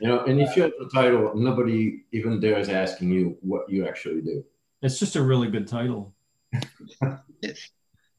you 0.00 0.08
know, 0.08 0.24
and 0.24 0.40
if 0.40 0.56
you 0.56 0.62
have 0.62 0.72
the 0.78 0.88
title, 0.88 1.32
nobody 1.34 2.04
even 2.12 2.40
dares 2.40 2.68
asking 2.68 3.10
you 3.10 3.36
what 3.40 3.68
you 3.68 3.86
actually 3.86 4.22
do. 4.22 4.44
It's 4.80 4.98
just 4.98 5.16
a 5.16 5.22
really 5.22 5.50
good 5.50 5.66
title. 5.66 6.14
if 6.52 7.68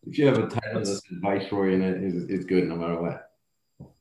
you 0.04 0.28
have 0.28 0.38
a 0.38 0.48
title 0.48 0.74
that's 0.74 1.02
viceroy 1.10 1.74
in 1.74 1.82
it, 1.82 2.04
it's, 2.04 2.30
it's 2.30 2.46
good 2.46 2.67
no 2.67 2.76
matter 2.76 3.02
what. 3.02 3.27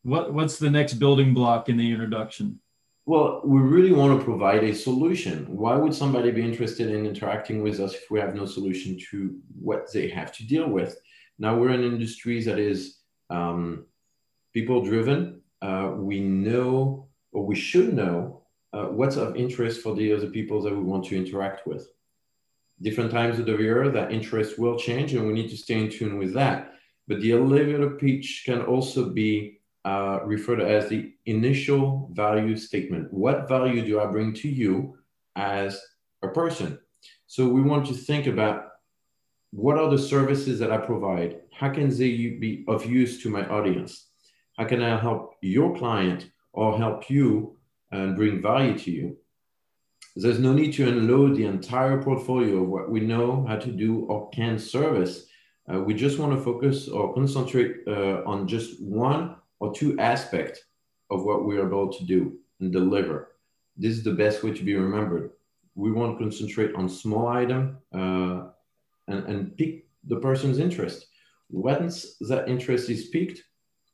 What 0.06 0.32
what's 0.32 0.56
the 0.60 0.70
next 0.70 0.94
building 0.94 1.34
block 1.34 1.68
in 1.68 1.76
the 1.76 1.90
introduction? 1.90 2.60
Well, 3.06 3.40
we 3.44 3.58
really 3.58 3.90
want 3.90 4.16
to 4.16 4.24
provide 4.24 4.62
a 4.62 4.72
solution. 4.72 5.44
Why 5.48 5.74
would 5.74 5.92
somebody 5.92 6.30
be 6.30 6.44
interested 6.44 6.92
in 6.92 7.06
interacting 7.06 7.60
with 7.60 7.80
us 7.80 7.92
if 7.92 8.08
we 8.08 8.20
have 8.20 8.36
no 8.36 8.46
solution 8.46 8.96
to 9.10 9.36
what 9.60 9.92
they 9.92 10.08
have 10.10 10.30
to 10.36 10.46
deal 10.46 10.68
with? 10.68 10.96
Now 11.40 11.58
we're 11.58 11.72
in 11.72 11.82
industry 11.82 12.40
that 12.44 12.60
is 12.60 12.98
um, 13.30 13.86
people 14.54 14.84
driven. 14.84 15.40
Uh, 15.60 15.94
we 15.96 16.20
know, 16.20 17.08
or 17.32 17.44
we 17.44 17.56
should 17.56 17.92
know, 17.92 18.42
uh, 18.72 18.84
what's 18.84 19.16
of 19.16 19.34
interest 19.34 19.82
for 19.82 19.96
the 19.96 20.12
other 20.12 20.28
people 20.28 20.62
that 20.62 20.72
we 20.72 20.84
want 20.84 21.04
to 21.06 21.16
interact 21.16 21.66
with. 21.66 21.90
Different 22.80 23.10
times 23.10 23.40
of 23.40 23.46
the 23.46 23.56
year, 23.56 23.88
that 23.88 24.12
interest 24.12 24.56
will 24.56 24.78
change, 24.78 25.14
and 25.14 25.26
we 25.26 25.32
need 25.32 25.50
to 25.50 25.56
stay 25.56 25.80
in 25.80 25.90
tune 25.90 26.16
with 26.16 26.32
that. 26.34 26.74
But 27.08 27.20
the 27.20 27.32
elevator 27.32 27.90
pitch 27.90 28.44
can 28.46 28.62
also 28.62 29.10
be 29.10 29.55
uh, 29.86 30.18
referred 30.24 30.56
to 30.56 30.68
as 30.68 30.88
the 30.88 31.12
initial 31.26 32.10
value 32.12 32.56
statement. 32.56 33.12
What 33.12 33.48
value 33.48 33.86
do 33.86 34.00
I 34.00 34.06
bring 34.06 34.34
to 34.34 34.48
you 34.48 34.98
as 35.36 35.80
a 36.22 36.28
person? 36.28 36.80
So 37.28 37.48
we 37.48 37.62
want 37.62 37.86
to 37.86 37.94
think 37.94 38.26
about 38.26 38.64
what 39.52 39.78
are 39.78 39.88
the 39.88 39.98
services 39.98 40.58
that 40.58 40.72
I 40.72 40.78
provide? 40.78 41.36
How 41.52 41.70
can 41.70 41.88
they 41.88 42.36
be 42.40 42.64
of 42.66 42.84
use 42.84 43.22
to 43.22 43.30
my 43.30 43.46
audience? 43.48 44.08
How 44.58 44.64
can 44.64 44.82
I 44.82 44.98
help 44.98 45.34
your 45.40 45.76
client 45.76 46.30
or 46.52 46.76
help 46.76 47.08
you 47.08 47.56
and 47.92 48.16
bring 48.16 48.42
value 48.42 48.76
to 48.78 48.90
you? 48.90 49.16
There's 50.16 50.40
no 50.40 50.52
need 50.52 50.72
to 50.74 50.88
unload 50.88 51.36
the 51.36 51.44
entire 51.44 52.02
portfolio 52.02 52.62
of 52.62 52.68
what 52.68 52.90
we 52.90 53.00
know 53.00 53.46
how 53.46 53.56
to 53.56 53.70
do 53.70 54.06
or 54.06 54.30
can 54.30 54.58
service. 54.58 55.26
Uh, 55.72 55.80
we 55.80 55.94
just 55.94 56.18
want 56.18 56.32
to 56.36 56.42
focus 56.42 56.88
or 56.88 57.14
concentrate 57.14 57.76
uh, 57.86 58.22
on 58.26 58.48
just 58.48 58.82
one 58.82 59.36
or 59.60 59.74
two 59.74 59.98
aspects 59.98 60.60
of 61.10 61.24
what 61.24 61.44
we 61.44 61.56
are 61.58 61.66
about 61.66 61.92
to 61.98 62.04
do 62.04 62.38
and 62.60 62.72
deliver. 62.72 63.32
This 63.76 63.92
is 63.92 64.04
the 64.04 64.12
best 64.12 64.42
way 64.42 64.52
to 64.52 64.64
be 64.64 64.74
remembered. 64.74 65.30
We 65.74 65.92
want 65.92 66.18
to 66.18 66.24
concentrate 66.24 66.74
on 66.74 66.88
small 66.88 67.28
item 67.28 67.78
uh, 67.94 68.48
and, 69.08 69.24
and 69.26 69.56
pick 69.56 69.86
the 70.04 70.16
person's 70.16 70.58
interest. 70.58 71.06
Once 71.50 72.16
that 72.20 72.48
interest 72.48 72.88
is 72.90 73.08
picked, 73.08 73.42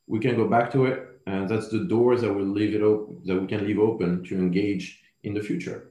we 0.06 0.18
can 0.18 0.36
go 0.36 0.48
back 0.48 0.70
to 0.72 0.86
it, 0.86 1.20
and 1.26 1.48
that's 1.48 1.68
the 1.68 1.84
doors 1.84 2.20
that 2.22 2.32
we 2.32 2.42
leave 2.42 2.74
it 2.74 2.82
open 2.82 3.20
that 3.24 3.40
we 3.40 3.46
can 3.46 3.66
leave 3.66 3.78
open 3.78 4.24
to 4.24 4.36
engage 4.36 5.00
in 5.24 5.34
the 5.34 5.40
future. 5.40 5.88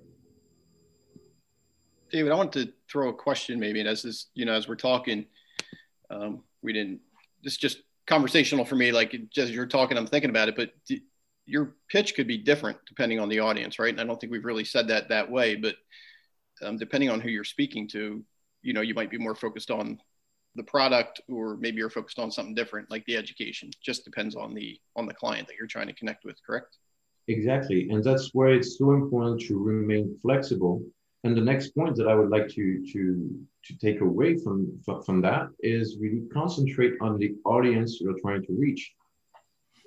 David, 2.12 2.32
I 2.32 2.36
want 2.36 2.52
to 2.54 2.72
throw 2.90 3.10
a 3.10 3.14
question 3.14 3.60
maybe, 3.60 3.80
and 3.80 3.88
as 3.88 4.02
this, 4.02 4.28
you 4.34 4.46
know, 4.46 4.54
as 4.54 4.68
we're 4.68 4.76
talking, 4.76 5.26
um, 6.10 6.44
we 6.62 6.74
didn't. 6.74 7.00
This 7.44 7.58
just 7.58 7.84
conversational 8.08 8.66
for 8.66 8.76
me. 8.76 8.92
Like 8.92 9.16
just 9.30 9.52
you're 9.52 9.66
talking, 9.66 9.98
I'm 9.98 10.08
thinking 10.08 10.30
about 10.30 10.50
it, 10.50 10.56
but 10.56 10.72
d- 10.88 11.04
your 11.46 11.76
pitch 11.90 12.16
could 12.16 12.28
be 12.28 12.38
different 12.38 12.78
depending 12.88 13.20
on 13.20 13.30
the 13.30 13.40
audience, 13.40 13.80
right? 13.80 13.92
And 13.92 14.00
I 14.00 14.04
don't 14.04 14.20
think 14.20 14.32
we've 14.32 14.46
really 14.46 14.66
said 14.66 14.88
that 14.88 15.10
that 15.10 15.30
way, 15.30 15.56
but 15.56 15.76
um, 16.62 16.78
depending 16.78 17.10
on 17.10 17.20
who 17.20 17.30
you're 17.30 17.44
speaking 17.44 17.88
to, 17.90 18.24
you 18.62 18.74
know, 18.74 18.82
you 18.82 18.94
might 18.94 19.10
be 19.10 19.18
more 19.18 19.36
focused 19.36 19.72
on 19.72 20.00
the 20.56 20.64
product, 20.64 21.22
or 21.30 21.58
maybe 21.58 21.78
you're 21.78 21.90
focused 21.90 22.20
on 22.20 22.32
something 22.32 22.54
different, 22.54 22.92
like 22.92 23.06
the 23.06 23.16
education. 23.16 23.72
Just 23.82 24.04
depends 24.04 24.36
on 24.36 24.54
the 24.54 24.80
on 24.96 25.06
the 25.06 25.14
client 25.14 25.48
that 25.48 25.56
you're 25.58 25.68
trying 25.68 25.88
to 25.88 25.94
connect 25.94 26.26
with. 26.26 26.38
Correct? 26.46 26.78
Exactly, 27.28 27.90
and 27.90 28.04
that's 28.04 28.32
where 28.34 28.50
it's 28.50 28.78
so 28.78 28.92
important 28.92 29.42
to 29.48 29.58
remain 29.58 30.18
flexible 30.22 30.84
and 31.24 31.38
the 31.38 31.42
next 31.42 31.70
point 31.76 31.96
that 31.98 32.08
I 32.08 32.16
would 32.16 32.30
like 32.30 32.48
to 32.50 32.84
to 32.94 33.40
to 33.66 33.78
take 33.78 34.02
away 34.02 34.38
from 34.38 34.80
from 35.06 35.22
that 35.22 35.50
is 35.60 35.98
really 36.00 36.24
concentrate 36.34 36.94
on 37.02 37.18
the 37.18 37.36
audience 37.46 38.00
you're 38.02 38.20
trying 38.20 38.44
to 38.46 38.54
reach. 38.54 38.94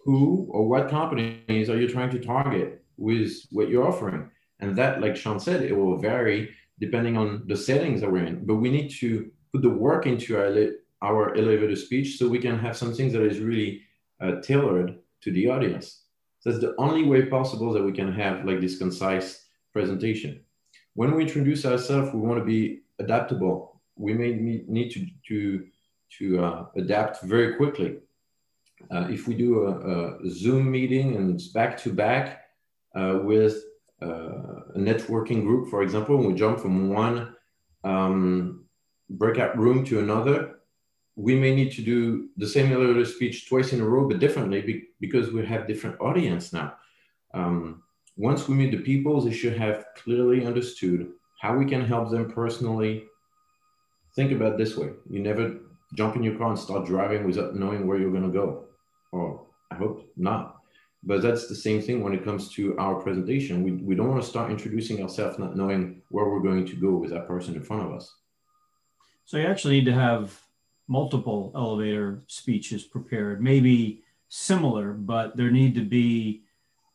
Who 0.05 0.47
or 0.51 0.68
what 0.68 0.90
companies 0.90 1.68
are 1.70 1.81
you 1.81 1.88
trying 1.88 2.11
to 2.11 2.20
target 2.20 2.85
with 2.97 3.33
what 3.51 3.68
you're 3.68 3.88
offering? 3.88 4.31
And 4.61 4.77
that, 4.77 5.01
like 5.01 5.16
Sean 5.16 5.40
said, 5.40 5.62
it 5.62 5.77
will 5.77 5.99
vary 5.99 6.55
depending 6.79 7.16
on 7.16 7.42
the 7.47 7.57
settings 7.57 8.01
that 8.01 8.11
we're 8.11 8.27
in. 8.27 8.44
But 8.44 8.57
we 8.57 8.70
need 8.70 8.90
to 9.01 9.31
put 9.53 9.62
the 9.62 9.70
work 9.70 10.07
into 10.07 10.37
our 10.38 10.51
our 11.03 11.35
elevator 11.37 11.77
speech 11.77 12.16
so 12.16 12.29
we 12.29 12.38
can 12.38 12.59
have 12.59 12.77
something 12.77 13.11
that 13.12 13.23
is 13.23 13.40
really 13.40 13.83
uh, 14.20 14.40
tailored 14.40 14.99
to 15.23 15.33
the 15.33 15.49
audience. 15.49 16.03
That's 16.44 16.61
the 16.61 16.75
only 16.79 17.05
way 17.05 17.23
possible 17.27 17.73
that 17.73 17.83
we 17.83 17.92
can 17.92 18.12
have 18.12 18.44
like 18.44 18.61
this 18.61 18.79
concise 18.79 19.47
presentation 19.73 20.43
when 20.94 21.14
we 21.14 21.22
introduce 21.22 21.64
ourselves, 21.64 22.12
we 22.14 22.20
want 22.20 22.38
to 22.38 22.44
be 22.44 22.83
adaptable. 22.98 23.80
We 23.96 24.14
may 24.14 24.33
need 24.35 24.90
to, 24.92 25.07
to, 25.28 25.66
to 26.18 26.44
uh, 26.44 26.66
adapt 26.76 27.22
very 27.22 27.54
quickly. 27.54 27.98
Uh, 28.90 29.09
if 29.11 29.26
we 29.26 29.35
do 29.35 29.66
a, 29.66 30.26
a, 30.26 30.30
Zoom 30.30 30.70
meeting 30.70 31.16
and 31.16 31.35
it's 31.35 31.48
back 31.48 31.76
to 31.78 31.92
back 31.92 32.42
uh, 32.94 33.20
with 33.22 33.62
uh, 34.02 34.74
a 34.74 34.78
networking 34.78 35.42
group, 35.42 35.70
for 35.70 35.83
example, 35.83 36.16
and 36.18 36.26
we 36.26 36.35
jump 36.35 36.61
from 36.61 36.90
one 36.90 37.35
um, 37.85 38.64
breakout 39.09 39.57
room 39.57 39.85
to 39.87 40.00
another, 40.00 40.57
we 41.16 41.35
may 41.38 41.54
need 41.54 41.72
to 41.72 41.83
do 41.83 42.28
the 42.37 42.46
same 42.46 42.72
elevator 42.72 43.04
speech 43.04 43.48
twice 43.48 43.72
in 43.72 43.80
a 43.80 43.85
row, 43.87 44.09
but 44.09 44.18
differently 44.18 44.61
be 44.61 44.88
because 45.00 45.30
we 45.30 45.46
have 45.46 45.66
different 45.66 46.00
audience 46.00 46.52
now. 46.52 46.74
Um, 47.33 47.84
once 48.16 48.48
we 48.48 48.55
meet 48.55 48.70
the 48.70 48.79
people, 48.79 49.20
they 49.20 49.33
should 49.33 49.57
have 49.57 49.87
clearly 49.96 50.46
understood 50.46 51.11
how 51.40 51.57
we 51.57 51.66
can 51.66 51.85
help 51.85 52.11
them 52.11 52.31
personally. 52.31 53.05
Think 54.14 54.33
about 54.33 54.57
this 54.57 54.77
way. 54.77 54.90
You 55.11 55.20
never 55.20 55.57
jump 55.94 56.16
in 56.16 56.22
your 56.22 56.37
car 56.37 56.50
and 56.50 56.59
start 56.59 56.87
driving 56.87 57.27
without 57.27 57.57
knowing 57.57 57.87
where 57.87 57.98
you're 57.98 58.12
going 58.12 58.22
to 58.22 58.29
go. 58.29 58.64
Or 59.12 59.46
I 59.70 59.74
hope 59.74 60.11
not. 60.16 60.61
But 61.03 61.22
that's 61.22 61.48
the 61.48 61.55
same 61.55 61.83
thing 61.83 62.03
when 62.03 62.14
it 62.14 62.24
comes 62.24 62.48
to 62.55 62.77
our 62.79 62.94
presentation. 62.94 63.62
We, 63.62 63.72
we 63.72 63.94
don't 63.94 64.09
want 64.09 64.22
to 64.22 64.29
start 64.29 64.50
introducing 64.50 65.03
ourselves 65.03 65.38
not 65.38 65.57
knowing 65.57 66.00
where 66.09 66.29
we're 66.29 66.40
going 66.40 66.66
to 66.66 66.77
go 66.77 66.94
with 66.94 67.11
that 67.11 67.27
person 67.27 67.55
in 67.55 67.62
front 67.62 67.83
of 67.83 67.92
us. 67.92 68.14
So 69.27 69.37
you 69.37 69.46
actually 69.46 69.74
need 69.74 69.87
to 69.87 69.92
have 69.92 70.40
multiple 70.88 71.53
elevator 71.55 72.22
speeches 72.29 72.85
prepared, 72.85 73.42
maybe 73.42 74.03
similar, 74.29 74.92
but 74.92 75.37
there 75.37 75.50
need 75.50 75.74
to 75.74 75.85
be 75.85 76.43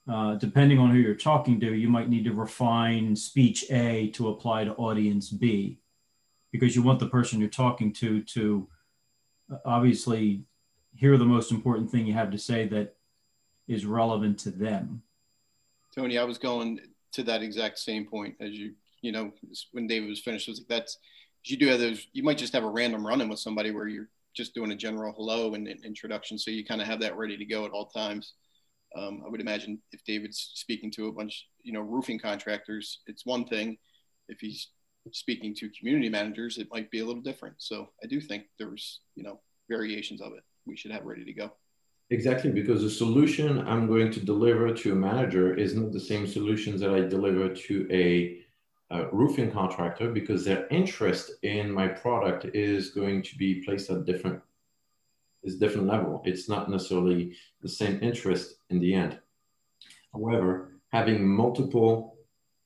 uh, 0.10 0.36
depending 0.36 0.80
on 0.80 0.89
who 0.89 0.98
you're 0.98 1.13
talking 1.13 1.60
to, 1.60 1.76
you 1.76 1.88
might 1.88 2.10
need 2.10 2.26
to 2.26 2.34
refine 2.34 3.15
speech 3.15 3.65
A 3.69 4.08
to 4.12 4.30
apply 4.30 4.63
to 4.63 4.74
audience 4.74 5.30
B 5.30 5.80
because 6.52 6.76
you 6.76 6.82
want 6.82 7.00
the 7.00 7.10
person 7.10 7.39
you're 7.39 7.50
talking 7.50 7.93
to 7.93 8.24
to 8.24 8.67
uh, 9.52 9.58
obviously 9.65 10.43
hear 10.95 11.17
the 11.17 11.26
most 11.26 11.52
important 11.52 11.91
thing 11.91 12.08
you 12.08 12.13
have 12.13 12.32
to 12.32 12.38
say 12.38 12.67
that 12.67 12.95
is 13.67 13.86
relevant 13.86 14.39
to 14.39 14.50
them. 14.50 15.04
Tony, 15.93 16.17
I 16.17 16.24
was 16.24 16.38
going 16.38 16.80
to 17.13 17.24
that 17.24 17.43
exact 17.43 17.78
same 17.78 18.06
point 18.06 18.36
as 18.39 18.52
you, 18.52 18.74
you 19.02 19.12
know, 19.12 19.32
when 19.74 19.86
David 19.86 20.10
was 20.10 20.19
finished, 20.19 20.48
was 20.48 20.60
like, 20.60 20.67
that's, 20.67 20.98
you 21.43 21.56
do 21.56 21.67
have 21.67 21.80
those, 21.80 22.08
you 22.13 22.24
might 22.24 22.38
just 22.38 22.54
have 22.54 22.63
a 22.63 22.69
random 22.69 23.06
run-in 23.06 23.30
with 23.30 23.39
somebody 23.39 23.72
where 23.72 23.88
you're 23.88 24.10
just 24.34 24.54
doing 24.54 24.72
a 24.72 24.76
general 24.76 25.13
hello 25.13 25.54
and 25.54 25.67
introduction. 25.67 26.38
So 26.38 26.52
you 26.52 26.65
kind 26.65 26.82
of 26.82 26.88
have 26.88 27.00
that 27.02 27.17
ready 27.17 27.38
to 27.38 27.45
go 27.45 27.65
at 27.65 27.72
all 27.72 27.86
times. 27.86 28.34
Um, 28.95 29.21
I 29.25 29.30
would 29.30 29.41
imagine 29.41 29.80
if 29.91 30.04
David's 30.04 30.52
speaking 30.56 30.91
to 30.91 31.08
a 31.08 31.12
bunch, 31.12 31.47
you 31.63 31.73
know, 31.73 31.82
roofing 31.82 32.19
contractors, 32.19 32.99
it's 33.08 33.25
one 33.25 33.45
thing. 33.45 33.78
If 34.28 34.39
he's 34.39 34.69
speaking 35.12 35.56
to 35.56 35.69
community 35.78 36.10
managers, 36.10 36.58
it 36.58 36.67
might 36.71 36.89
be 36.91 36.99
a 36.99 37.06
little 37.06 37.21
different. 37.21 37.56
So 37.58 37.89
I 38.04 38.08
do 38.08 38.19
think 38.19 38.43
there's, 38.58 39.02
you 39.15 39.23
know, 39.23 39.39
variations 39.69 40.21
of 40.21 40.34
it 40.34 40.43
we 40.65 40.78
should 40.78 40.91
have 40.91 41.06
ready 41.06 41.25
to 41.25 41.34
go. 41.34 41.52
Exactly, 42.12 42.52
because 42.52 42.82
the 42.82 42.89
solution 42.89 43.67
I'm 43.67 43.88
going 43.88 44.12
to 44.12 44.19
deliver 44.19 44.73
to 44.73 44.93
a 44.93 44.95
manager 44.95 45.54
is 45.54 45.75
not 45.75 45.91
the 45.91 45.99
same 45.99 46.25
solutions 46.25 46.82
that 46.82 46.93
I 46.93 47.02
deliver 47.02 47.54
to 47.54 47.88
a, 47.91 48.39
a 48.89 49.08
roofing 49.12 49.52
contractor 49.52 50.12
because 50.12 50.43
their 50.43 50.67
interest 50.69 51.32
in 51.43 51.71
my 51.71 51.88
product 51.88 52.45
is 52.56 52.89
going 52.89 53.21
to 53.23 53.38
be 53.38 53.62
placed 53.63 53.91
at 53.91 54.06
different 54.06 54.41
is 55.43 55.58
different 55.58 55.88
level. 55.88 56.21
It's 56.25 56.49
not 56.49 56.69
necessarily 56.69 57.36
the 57.62 57.69
same 57.69 57.99
interest 58.02 58.56
in 58.69 58.80
the 58.80 58.93
end. 58.93 59.19
However, 60.13 60.73
having 60.91 61.28
multiple 61.28 62.17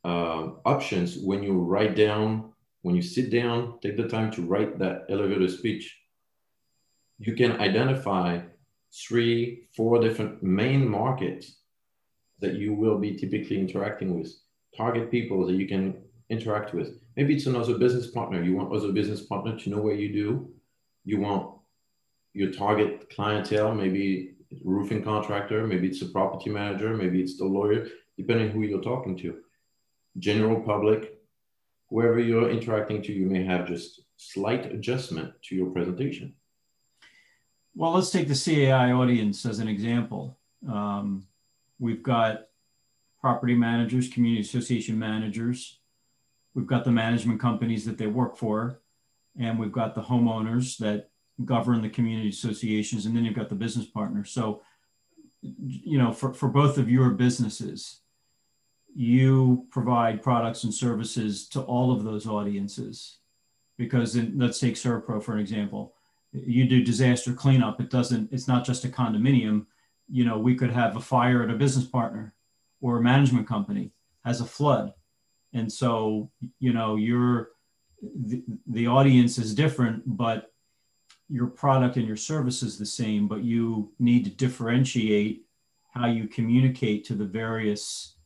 uh, 0.03 0.51
options 0.65 1.17
when 1.17 1.43
you 1.43 1.53
write 1.53 1.95
down 1.95 2.53
when 2.83 2.95
you 2.95 3.01
sit 3.01 3.31
down, 3.31 3.79
take 3.81 3.97
the 3.97 4.07
time 4.07 4.29
to 4.31 4.41
write 4.41 4.77
that 4.77 5.05
elevator 5.09 5.47
speech, 5.47 5.97
you 7.17 7.33
can 7.33 7.53
identify 7.53 8.41
three, 8.93 9.69
four 9.75 9.99
different 9.99 10.43
main 10.43 10.87
markets 10.87 11.59
that 12.39 12.55
you 12.55 12.73
will 12.73 12.99
be 12.99 13.15
typically 13.15 13.57
interacting 13.57 14.19
with. 14.19 14.31
Target 14.75 15.09
people 15.09 15.47
that 15.47 15.55
you 15.55 15.65
can 15.65 15.95
interact 16.29 16.73
with. 16.73 16.99
Maybe 17.15 17.35
it's 17.35 17.45
another 17.45 17.77
business 17.77 18.07
partner. 18.07 18.43
You 18.43 18.53
want 18.53 18.73
other 18.73 18.91
business 18.91 19.21
partner 19.21 19.57
to 19.59 19.69
know 19.69 19.81
what 19.81 19.97
you 19.97 20.11
do. 20.11 20.51
You 21.05 21.21
want 21.21 21.55
your 22.33 22.51
target 22.51 23.09
clientele, 23.09 23.73
maybe 23.73 24.33
roofing 24.63 25.03
contractor, 25.03 25.65
maybe 25.65 25.87
it's 25.87 26.01
a 26.01 26.07
property 26.07 26.49
manager, 26.49 26.95
maybe 26.95 27.21
it's 27.21 27.37
the 27.37 27.45
lawyer, 27.45 27.87
depending 28.17 28.49
who 28.49 28.61
you're 28.61 28.81
talking 28.81 29.17
to. 29.17 29.37
General 30.17 30.59
public, 30.61 31.19
whoever 31.89 32.19
you're 32.19 32.49
interacting 32.49 33.01
to, 33.03 33.13
you 33.13 33.25
may 33.25 33.43
have 33.43 33.67
just 33.67 34.01
slight 34.17 34.71
adjustment 34.71 35.33
to 35.43 35.55
your 35.55 35.67
presentation. 35.67 36.33
Well, 37.75 37.91
let's 37.91 38.11
take 38.11 38.27
the 38.27 38.35
CAI 38.35 38.91
audience 38.91 39.45
as 39.45 39.59
an 39.59 39.67
example. 39.67 40.37
Um, 40.67 41.25
we've 41.79 42.03
got 42.03 42.47
property 43.19 43.55
managers, 43.55 44.09
community 44.09 44.41
association 44.41 44.97
managers. 44.99 45.79
We've 46.53 46.67
got 46.67 46.83
the 46.83 46.91
management 46.91 47.39
companies 47.39 47.85
that 47.85 47.97
they 47.97 48.05
work 48.05 48.37
for, 48.37 48.79
and 49.39 49.57
we've 49.57 49.71
got 49.71 49.95
the 49.95 50.01
homeowners 50.01 50.77
that 50.77 51.09
govern 51.45 51.81
the 51.81 51.89
community 51.89 52.29
associations, 52.29 53.05
and 53.05 53.15
then 53.15 53.25
you've 53.25 53.35
got 53.35 53.49
the 53.49 53.55
business 53.55 53.85
partner. 53.85 54.23
So, 54.23 54.61
you 55.41 55.97
know, 55.97 56.11
for, 56.11 56.33
for 56.33 56.47
both 56.47 56.77
of 56.77 56.89
your 56.89 57.09
businesses, 57.09 58.01
you 58.95 59.65
provide 59.71 60.21
products 60.21 60.63
and 60.63 60.73
services 60.73 61.47
to 61.49 61.61
all 61.61 61.91
of 61.91 62.03
those 62.03 62.27
audiences. 62.27 63.17
Because 63.77 64.15
in, 64.15 64.37
let's 64.37 64.59
take 64.59 64.75
ServPro 64.75 65.21
for 65.21 65.33
an 65.33 65.39
example. 65.39 65.95
You 66.31 66.65
do 66.65 66.83
disaster 66.83 67.33
cleanup. 67.33 67.81
It 67.81 67.89
doesn't, 67.89 68.31
it's 68.31 68.47
not 68.47 68.65
just 68.65 68.85
a 68.85 68.89
condominium. 68.89 69.65
You 70.07 70.25
know, 70.25 70.37
we 70.37 70.55
could 70.55 70.71
have 70.71 70.95
a 70.95 71.01
fire 71.01 71.43
at 71.43 71.49
a 71.49 71.55
business 71.55 71.85
partner 71.85 72.35
or 72.81 72.97
a 72.97 73.01
management 73.01 73.47
company 73.47 73.91
has 74.23 74.41
a 74.41 74.45
flood. 74.45 74.93
And 75.53 75.71
so, 75.71 76.29
you 76.59 76.71
know, 76.71 76.95
your 76.95 77.49
the, 78.01 78.43
the 78.67 78.87
audience 78.87 79.37
is 79.37 79.55
different, 79.55 80.03
but 80.05 80.52
your 81.33 81.47
product 81.47 81.97
and 81.97 82.07
your 82.07 82.15
service 82.15 82.61
is 82.61 82.77
the 82.77 82.85
same, 82.85 83.27
but 83.27 83.43
you 83.43 83.91
need 83.97 84.23
to 84.23 84.29
differentiate 84.29 85.47
how 85.91 86.05
you 86.05 86.27
communicate 86.27 87.03
to 87.05 87.15
the 87.15 87.25
various 87.25 88.17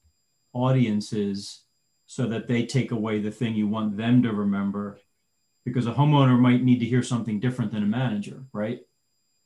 audiences 0.52 1.62
so 2.06 2.28
that 2.28 2.50
they 2.50 2.66
take 2.66 2.92
away 2.92 3.20
the 3.22 3.32
thing 3.32 3.56
you 3.56 3.66
want 3.66 3.96
them 3.96 4.22
to 4.22 4.34
remember. 4.34 5.00
Because 5.64 5.88
a 5.88 5.94
homeowner 5.94 6.38
might 6.38 6.64
need 6.64 6.80
to 6.80 6.86
hear 6.86 7.02
something 7.02 7.40
different 7.40 7.72
than 7.72 7.84
a 7.84 7.86
manager 7.86 8.44
right? 8.52 8.82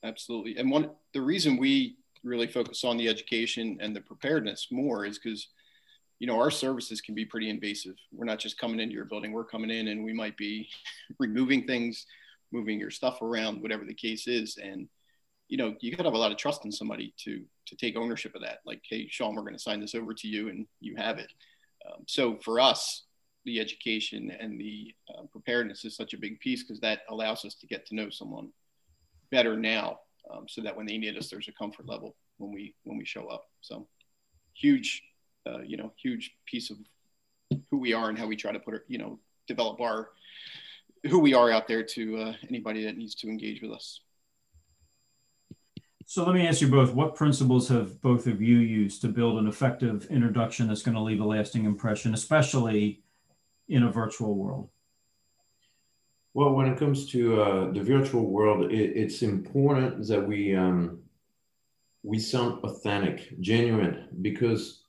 Absolutely. 0.03 0.57
And 0.57 0.71
one 0.71 0.89
the 1.13 1.21
reason 1.21 1.57
we 1.57 1.97
really 2.23 2.47
focus 2.47 2.83
on 2.83 2.97
the 2.97 3.07
education 3.07 3.77
and 3.79 3.95
the 3.95 4.01
preparedness 4.01 4.69
more 4.71 5.05
is 5.05 5.19
because 5.19 5.49
you 6.17 6.25
know 6.25 6.39
our 6.39 6.51
services 6.51 6.99
can 6.99 7.13
be 7.13 7.25
pretty 7.25 7.49
invasive. 7.49 7.95
We're 8.11 8.25
not 8.25 8.39
just 8.39 8.57
coming 8.57 8.79
into 8.79 8.95
your 8.95 9.05
building 9.05 9.31
we're 9.31 9.45
coming 9.45 9.69
in 9.69 9.89
and 9.89 10.03
we 10.03 10.13
might 10.13 10.35
be 10.35 10.67
removing 11.19 11.67
things 11.67 12.07
moving 12.51 12.79
your 12.79 12.91
stuff 12.91 13.21
around 13.21 13.61
whatever 13.61 13.85
the 13.85 13.93
case 13.93 14.27
is. 14.27 14.57
And 14.61 14.87
you 15.47 15.57
know 15.57 15.75
you 15.81 15.91
gotta 15.91 16.05
have 16.05 16.13
a 16.13 16.17
lot 16.17 16.31
of 16.31 16.37
trust 16.37 16.65
in 16.65 16.71
somebody 16.71 17.13
to 17.25 17.43
to 17.67 17.75
take 17.75 17.97
ownership 17.97 18.33
of 18.35 18.41
that. 18.41 18.59
Like 18.65 18.81
hey 18.89 19.07
sean 19.09 19.35
we're 19.35 19.41
going 19.41 19.53
to 19.53 19.59
sign 19.59 19.79
this 19.79 19.95
over 19.95 20.13
to 20.13 20.27
you 20.27 20.49
and 20.49 20.65
you 20.79 20.95
have 20.97 21.19
it. 21.19 21.31
Um, 21.87 22.03
so 22.07 22.37
for 22.37 22.59
us 22.59 23.03
the 23.45 23.59
education 23.59 24.31
and 24.39 24.59
the 24.59 24.93
uh, 25.09 25.23
preparedness 25.31 25.83
is 25.83 25.95
such 25.95 26.13
a 26.13 26.17
big 26.17 26.39
piece 26.39 26.63
because 26.63 26.79
that 26.79 26.99
allows 27.09 27.43
us 27.43 27.55
to 27.55 27.67
get 27.67 27.85
to 27.87 27.95
know 27.95 28.09
someone 28.09 28.49
better 29.31 29.57
now 29.57 29.97
um, 30.31 30.45
so 30.47 30.61
that 30.61 30.75
when 30.75 30.85
they 30.85 30.97
need 30.97 31.17
us 31.17 31.29
there's 31.29 31.47
a 31.47 31.53
comfort 31.53 31.87
level 31.87 32.15
when 32.37 32.51
we 32.51 32.75
when 32.83 32.97
we 32.97 33.05
show 33.05 33.27
up. 33.27 33.45
So 33.61 33.87
huge 34.53 35.03
uh, 35.47 35.61
you 35.65 35.77
know 35.77 35.91
huge 36.01 36.31
piece 36.45 36.69
of 36.69 36.77
who 37.69 37.77
we 37.77 37.93
are 37.93 38.09
and 38.09 38.17
how 38.17 38.27
we 38.27 38.35
try 38.35 38.51
to 38.51 38.59
put 38.59 38.73
our 38.73 38.83
you 38.87 38.97
know 38.97 39.19
develop 39.47 39.81
our 39.81 40.09
who 41.09 41.19
we 41.19 41.33
are 41.33 41.51
out 41.51 41.67
there 41.67 41.83
to 41.83 42.17
uh, 42.17 42.33
anybody 42.47 42.83
that 42.85 42.97
needs 42.97 43.15
to 43.15 43.27
engage 43.27 43.61
with 43.61 43.71
us 43.71 44.01
so 46.05 46.25
let 46.25 46.35
me 46.35 46.47
ask 46.47 46.61
you 46.61 46.67
both 46.67 46.93
what 46.93 47.15
principles 47.15 47.67
have 47.69 48.01
both 48.01 48.27
of 48.27 48.41
you 48.41 48.57
used 48.57 49.01
to 49.01 49.07
build 49.07 49.37
an 49.37 49.47
effective 49.47 50.05
introduction 50.09 50.67
that's 50.67 50.83
going 50.83 50.95
to 50.95 51.01
leave 51.01 51.21
a 51.21 51.25
lasting 51.25 51.65
impression 51.65 52.13
especially 52.13 53.01
in 53.67 53.83
a 53.83 53.91
virtual 53.91 54.35
world 54.35 54.69
well, 56.33 56.53
when 56.53 56.67
it 56.67 56.79
comes 56.79 57.07
to 57.11 57.41
uh, 57.41 57.71
the 57.71 57.83
virtual 57.83 58.25
world, 58.25 58.71
it, 58.71 58.93
it's 58.95 59.21
important 59.21 60.07
that 60.07 60.25
we 60.25 60.55
um, 60.55 60.99
we 62.03 62.19
sound 62.19 62.63
authentic, 62.63 63.39
genuine, 63.41 64.07
because 64.21 64.83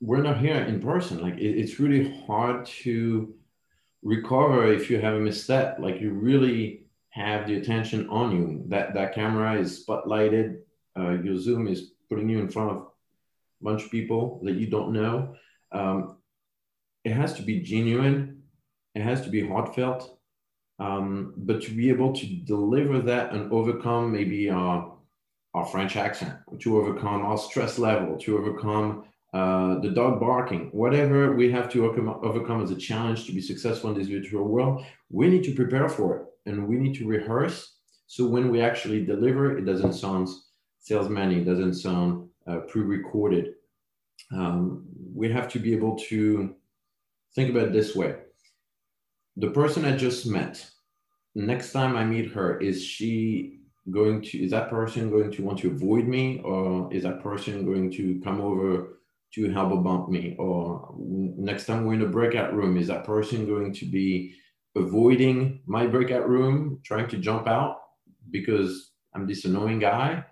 we're 0.00 0.22
not 0.22 0.38
here 0.38 0.62
in 0.62 0.80
person. 0.80 1.20
Like 1.20 1.38
it, 1.38 1.58
it's 1.58 1.80
really 1.80 2.22
hard 2.26 2.66
to 2.66 3.34
recover 4.02 4.72
if 4.72 4.90
you 4.90 5.00
have 5.00 5.14
a 5.14 5.20
misstep. 5.20 5.78
Like 5.78 6.00
you 6.00 6.12
really 6.12 6.82
have 7.10 7.46
the 7.46 7.56
attention 7.56 8.08
on 8.08 8.32
you. 8.32 8.64
That 8.68 8.94
that 8.94 9.14
camera 9.14 9.58
is 9.58 9.84
spotlighted. 9.84 10.58
Uh, 10.98 11.12
your 11.22 11.36
Zoom 11.36 11.68
is 11.68 11.92
putting 12.08 12.28
you 12.28 12.38
in 12.40 12.48
front 12.48 12.70
of 12.70 12.76
a 12.76 12.84
bunch 13.64 13.84
of 13.84 13.90
people 13.90 14.40
that 14.44 14.54
you 14.54 14.66
don't 14.66 14.92
know. 14.92 15.34
Um, 15.72 16.16
it 17.04 17.12
has 17.12 17.34
to 17.34 17.42
be 17.42 17.60
genuine. 17.60 18.42
It 18.94 19.02
has 19.02 19.20
to 19.22 19.28
be 19.28 19.46
heartfelt 19.46 20.16
um, 20.78 21.32
but 21.36 21.62
to 21.62 21.70
be 21.70 21.88
able 21.88 22.12
to 22.12 22.26
deliver 22.26 23.00
that 23.00 23.32
and 23.32 23.50
overcome 23.52 24.12
maybe 24.12 24.50
our, 24.50 24.92
our 25.54 25.64
French 25.66 25.96
accent, 25.96 26.34
to 26.60 26.78
overcome 26.78 27.24
our 27.24 27.38
stress 27.38 27.78
level, 27.78 28.18
to 28.18 28.38
overcome 28.38 29.04
uh, 29.36 29.78
the 29.80 29.90
dog 30.00 30.18
barking, 30.18 30.62
whatever 30.72 31.34
we 31.40 31.46
have 31.56 31.68
to 31.72 31.84
overcome, 31.84 32.20
overcome 32.22 32.62
as 32.62 32.70
a 32.70 32.82
challenge 32.88 33.26
to 33.26 33.32
be 33.32 33.40
successful 33.40 33.90
in 33.90 33.98
this 33.98 34.08
virtual 34.08 34.44
world, 34.44 34.84
we 35.10 35.28
need 35.28 35.44
to 35.44 35.54
prepare 35.54 35.88
for 35.88 36.08
it 36.16 36.24
and 36.46 36.66
we 36.68 36.76
need 36.76 36.94
to 36.94 37.06
rehearse. 37.06 37.56
So 38.06 38.26
when 38.26 38.50
we 38.50 38.60
actually 38.60 39.04
deliver, 39.04 39.58
it 39.58 39.66
doesn't 39.66 39.92
sound 39.92 40.28
salesman, 40.80 41.32
it 41.32 41.44
doesn't 41.44 41.74
sound 41.74 42.28
uh, 42.46 42.60
pre-recorded. 42.70 43.46
Um, 44.32 44.84
we 45.14 45.30
have 45.32 45.48
to 45.48 45.58
be 45.58 45.72
able 45.74 45.96
to 46.10 46.54
think 47.34 47.50
about 47.50 47.68
it 47.68 47.72
this 47.72 47.94
way 47.94 48.16
the 49.36 49.50
person 49.50 49.84
I 49.84 49.96
just 49.96 50.26
met, 50.26 50.64
next 51.34 51.72
time 51.72 51.96
I 51.96 52.04
meet 52.04 52.30
her, 52.32 52.58
is 52.58 52.82
she 52.82 53.58
going 53.90 54.22
to, 54.22 54.38
is 54.42 54.50
that 54.50 54.70
person 54.70 55.10
going 55.10 55.30
to 55.32 55.42
want 55.42 55.58
to 55.60 55.70
avoid 55.70 56.06
me 56.08 56.40
or 56.42 56.92
is 56.92 57.02
that 57.02 57.22
person 57.22 57.64
going 57.64 57.90
to 57.92 58.20
come 58.24 58.40
over 58.40 58.95
to 59.34 59.50
help 59.50 59.82
bump 59.82 60.08
me? 60.08 60.34
Or 60.38 60.94
next 60.98 61.66
time 61.66 61.84
we're 61.84 61.94
in 61.94 62.02
a 62.02 62.08
breakout 62.08 62.54
room, 62.54 62.76
is 62.76 62.86
that 62.88 63.04
person 63.04 63.46
going 63.46 63.72
to 63.74 63.86
be 63.86 64.34
avoiding 64.74 65.60
my 65.66 65.86
breakout 65.86 66.28
room, 66.28 66.80
trying 66.84 67.08
to 67.08 67.18
jump 67.18 67.46
out 67.46 67.78
because 68.30 68.92
I'm 69.14 69.26
this 69.26 69.44
annoying 69.44 69.78
guy? 69.78 70.24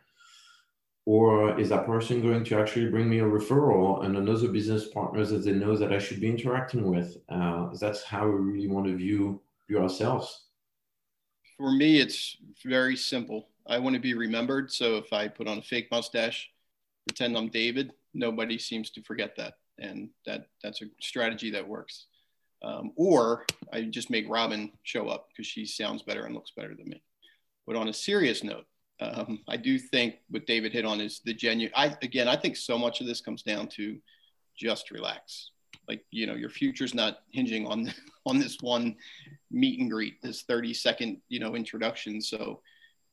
or 1.07 1.59
is 1.61 1.69
that 1.69 1.87
person 1.87 2.23
going 2.23 2.45
to 2.45 2.59
actually 2.59 2.89
bring 2.89 3.09
me 3.09 3.19
a 3.19 3.25
referral 3.25 4.05
and 4.05 4.17
another 4.17 4.49
business 4.49 4.89
partners 4.89 5.31
that 5.31 5.45
they 5.45 5.53
know 5.53 5.77
that 5.77 5.93
I 5.93 5.99
should 5.99 6.21
be 6.21 6.29
interacting 6.29 6.91
with? 6.91 7.19
Uh, 7.29 7.69
that's 7.79 8.03
how 8.03 8.27
we 8.27 8.53
really 8.53 8.69
want 8.69 8.87
to 8.87 8.97
view, 8.97 9.43
view 9.69 9.81
ourselves. 9.81 10.47
For 11.59 11.71
me, 11.71 12.01
it's 12.01 12.39
very 12.65 12.97
simple. 12.97 13.49
I 13.67 13.79
want 13.79 13.95
to 13.95 14.01
be 14.01 14.15
remembered. 14.15 14.73
So 14.73 14.97
if 14.97 15.13
I 15.13 15.29
put 15.29 15.47
on 15.47 15.59
a 15.59 15.63
fake 15.63 15.89
mustache, 15.91 16.51
pretend 17.07 17.37
I'm 17.37 17.49
David, 17.49 17.93
nobody 18.15 18.59
seems 18.59 18.91
to 18.91 19.03
forget 19.03 19.37
that. 19.37 19.55
And 19.79 20.11
that 20.25 20.47
that's 20.63 20.83
a 20.83 20.87
strategy 21.01 21.51
that 21.51 21.67
works. 21.67 22.07
Um, 22.63 22.93
or 22.97 23.45
I 23.73 23.83
just 23.83 24.09
make 24.09 24.29
Robin 24.29 24.73
show 24.85 25.09
up 25.09 25.29
because 25.29 25.47
she 25.47 25.67
sounds 25.67 26.03
better 26.03 26.25
and 26.25 26.35
looks 26.35 26.53
better 26.57 26.75
than 26.75 26.89
me. 26.89 27.03
But 27.67 27.77
on 27.77 27.89
a 27.89 27.93
serious 27.93 28.43
note, 28.43 28.65
um, 29.01 29.41
I 29.49 29.57
do 29.57 29.79
think 29.79 30.17
what 30.31 30.47
David 30.47 30.73
hit 30.73 30.85
on 30.85 31.01
is 31.01 31.21
the 31.25 31.35
genuine. 31.35 31.73
I 31.77 31.97
again, 32.03 32.29
I 32.29 32.37
think 32.37 32.57
so 32.57 32.79
much 32.79 33.01
of 33.01 33.07
this 33.07 33.21
comes 33.21 33.43
down 33.43 33.69
to 33.69 33.99
just 34.57 34.91
relax. 34.91 35.51
Like 35.89 36.05
you 36.11 36.27
know, 36.27 36.35
your 36.35 36.49
future's 36.49 36.95
not 36.95 37.19
hinging 37.31 37.67
on 37.67 37.93
on 38.27 38.39
this 38.39 38.59
one 38.61 38.97
meet 39.51 39.81
and 39.81 39.91
greet, 39.91 40.23
this 40.23 40.43
thirty 40.43 40.73
second 40.73 41.21
you 41.29 41.41
know 41.41 41.57
introduction. 41.57 42.21
So 42.23 42.61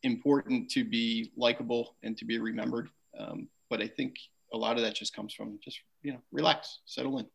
important 0.04 0.70
to 0.72 0.84
be 0.84 1.32
likable 1.36 1.96
and 2.04 2.18
to 2.18 2.26
be 2.26 2.40
remembered. 2.40 2.90
Um, 3.18 3.48
but 3.70 3.82
I 3.82 3.88
think 3.88 4.16
a 4.54 4.58
lot 4.58 4.78
of 4.78 4.84
that 4.84 4.96
just 4.96 5.16
comes 5.16 5.34
from 5.34 5.60
just 5.64 5.80
you 6.04 6.14
know 6.14 6.20
relax, 6.32 6.80
settle 6.86 7.20
in. 7.20 7.28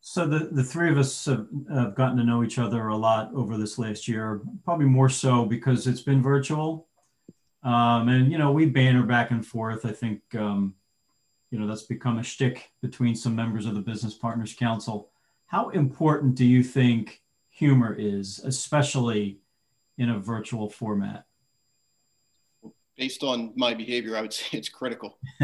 So 0.00 0.26
the, 0.26 0.50
the 0.52 0.62
three 0.62 0.90
of 0.90 0.98
us 0.98 1.24
have, 1.24 1.46
have 1.72 1.94
gotten 1.94 2.18
to 2.18 2.24
know 2.24 2.44
each 2.44 2.58
other 2.58 2.88
a 2.88 2.96
lot 2.96 3.32
over 3.34 3.56
this 3.56 3.78
last 3.78 4.06
year, 4.06 4.42
probably 4.62 4.84
more 4.84 5.08
so 5.08 5.46
because 5.46 5.86
it's 5.86 6.02
been 6.02 6.22
virtual 6.22 6.88
um, 7.64 8.08
and, 8.08 8.30
you 8.30 8.36
know, 8.36 8.52
we 8.52 8.66
banter 8.66 9.02
back 9.02 9.30
and 9.30 9.44
forth. 9.44 9.86
I 9.86 9.92
think, 9.92 10.20
um, 10.34 10.74
you 11.50 11.58
know, 11.58 11.66
that's 11.66 11.84
become 11.84 12.18
a 12.18 12.22
shtick 12.22 12.70
between 12.82 13.16
some 13.16 13.34
members 13.34 13.64
of 13.64 13.74
the 13.74 13.80
Business 13.80 14.14
Partners 14.14 14.54
Council. 14.54 15.10
How 15.46 15.70
important 15.70 16.34
do 16.34 16.44
you 16.44 16.62
think 16.62 17.22
humor 17.48 17.96
is, 17.98 18.40
especially 18.44 19.38
in 19.96 20.10
a 20.10 20.18
virtual 20.18 20.68
format? 20.68 21.24
Based 22.96 23.22
on 23.22 23.52
my 23.56 23.74
behavior, 23.74 24.16
I 24.16 24.20
would 24.20 24.32
say 24.32 24.58
it's 24.58 24.68
critical. 24.68 25.18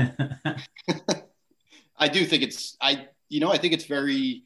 I 2.01 2.09
do 2.09 2.25
think 2.25 2.43
it's 2.43 2.77
I 2.81 3.09
you 3.29 3.41
know 3.41 3.53
I 3.53 3.59
think 3.59 3.75
it's 3.75 3.85
very 3.85 4.45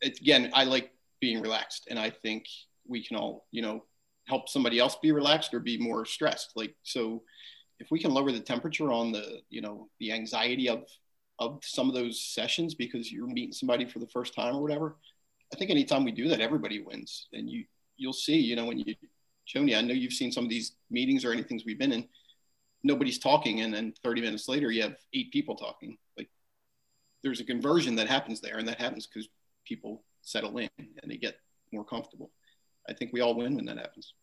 it's, 0.00 0.20
again 0.20 0.50
I 0.54 0.64
like 0.64 0.92
being 1.20 1.42
relaxed 1.42 1.88
and 1.90 1.98
I 1.98 2.10
think 2.10 2.46
we 2.86 3.04
can 3.04 3.16
all 3.16 3.46
you 3.50 3.62
know 3.62 3.84
help 4.28 4.48
somebody 4.48 4.78
else 4.78 4.96
be 5.02 5.12
relaxed 5.12 5.52
or 5.52 5.60
be 5.60 5.76
more 5.76 6.06
stressed 6.06 6.52
like 6.54 6.74
so 6.84 7.22
if 7.80 7.90
we 7.90 7.98
can 7.98 8.12
lower 8.12 8.30
the 8.30 8.40
temperature 8.40 8.92
on 8.92 9.10
the 9.10 9.40
you 9.50 9.60
know 9.60 9.88
the 9.98 10.12
anxiety 10.12 10.68
of 10.68 10.84
of 11.40 11.58
some 11.64 11.88
of 11.88 11.94
those 11.94 12.22
sessions 12.22 12.74
because 12.74 13.10
you're 13.10 13.26
meeting 13.26 13.52
somebody 13.52 13.84
for 13.84 13.98
the 13.98 14.06
first 14.06 14.34
time 14.34 14.54
or 14.54 14.62
whatever 14.62 14.96
I 15.52 15.56
think 15.56 15.70
anytime 15.70 16.04
we 16.04 16.12
do 16.12 16.28
that 16.28 16.40
everybody 16.40 16.80
wins 16.80 17.26
and 17.32 17.50
you 17.50 17.64
you'll 17.96 18.12
see 18.12 18.38
you 18.38 18.54
know 18.54 18.66
when 18.66 18.78
you 18.78 18.94
Joni 19.48 19.76
I 19.76 19.80
know 19.80 19.94
you've 19.94 20.12
seen 20.12 20.32
some 20.32 20.44
of 20.44 20.50
these 20.50 20.72
meetings 20.90 21.24
or 21.24 21.32
anything 21.32 21.60
we've 21.66 21.78
been 21.78 21.92
in 21.92 22.08
nobody's 22.84 23.18
talking 23.18 23.60
and 23.60 23.72
then 23.72 23.94
30 24.02 24.20
minutes 24.22 24.48
later 24.48 24.70
you 24.70 24.82
have 24.82 24.96
eight 25.14 25.32
people 25.32 25.54
talking 25.54 25.96
like 26.18 26.28
there's 27.22 27.40
a 27.40 27.44
conversion 27.44 27.96
that 27.96 28.08
happens 28.08 28.40
there, 28.40 28.58
and 28.58 28.68
that 28.68 28.80
happens 28.80 29.06
because 29.06 29.28
people 29.64 30.02
settle 30.22 30.56
in 30.58 30.68
and 30.78 31.10
they 31.10 31.16
get 31.16 31.36
more 31.72 31.84
comfortable. 31.84 32.30
I 32.88 32.92
think 32.92 33.12
we 33.12 33.20
all 33.20 33.36
win 33.36 33.54
when 33.54 33.64
that 33.66 33.78
happens. 33.78 34.14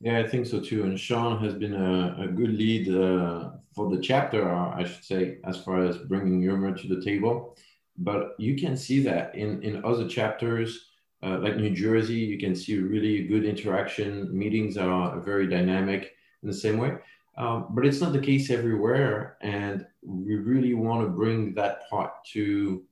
Yeah, 0.00 0.18
I 0.18 0.26
think 0.26 0.46
so 0.46 0.60
too. 0.60 0.84
And 0.84 0.98
Sean 0.98 1.42
has 1.44 1.54
been 1.54 1.74
a, 1.74 2.22
a 2.22 2.26
good 2.26 2.54
lead 2.54 2.88
uh, 2.88 3.50
for 3.74 3.94
the 3.94 4.00
chapter, 4.00 4.50
I 4.50 4.84
should 4.84 5.04
say, 5.04 5.38
as 5.44 5.58
far 5.58 5.84
as 5.84 5.96
bringing 5.98 6.40
humor 6.40 6.76
to 6.76 6.88
the 6.88 7.02
table. 7.02 7.56
But 7.98 8.34
you 8.38 8.56
can 8.56 8.76
see 8.76 9.00
that 9.04 9.34
in, 9.34 9.62
in 9.62 9.84
other 9.84 10.08
chapters, 10.08 10.88
uh, 11.22 11.38
like 11.38 11.56
New 11.56 11.70
Jersey, 11.70 12.14
you 12.14 12.38
can 12.38 12.54
see 12.54 12.78
really 12.78 13.26
good 13.26 13.44
interaction. 13.44 14.36
Meetings 14.36 14.76
are 14.76 15.20
very 15.20 15.46
dynamic 15.46 16.12
in 16.42 16.48
the 16.48 16.54
same 16.54 16.78
way. 16.78 16.96
Um, 17.38 17.68
but 17.70 17.86
it's 17.86 18.00
not 18.00 18.12
the 18.12 18.20
case 18.20 18.50
everywhere, 18.50 19.38
and 19.40 19.86
we 20.04 20.34
really 20.36 20.74
want 20.74 21.02
to 21.02 21.08
bring 21.08 21.54
that 21.54 21.88
part 21.88 22.12
to 22.32 22.84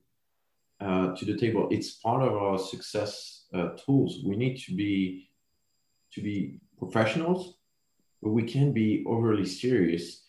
uh, 0.79 1.15
to 1.15 1.25
the 1.25 1.37
table. 1.37 1.67
It's 1.69 1.91
part 1.91 2.23
of 2.23 2.33
our 2.33 2.57
success 2.57 3.45
uh, 3.53 3.69
tools. 3.85 4.21
We 4.25 4.35
need 4.35 4.57
to 4.65 4.75
be 4.75 5.29
to 6.13 6.21
be 6.21 6.59
professionals, 6.79 7.57
but 8.23 8.31
we 8.31 8.43
can't 8.43 8.73
be 8.73 9.03
overly 9.07 9.45
serious 9.45 10.23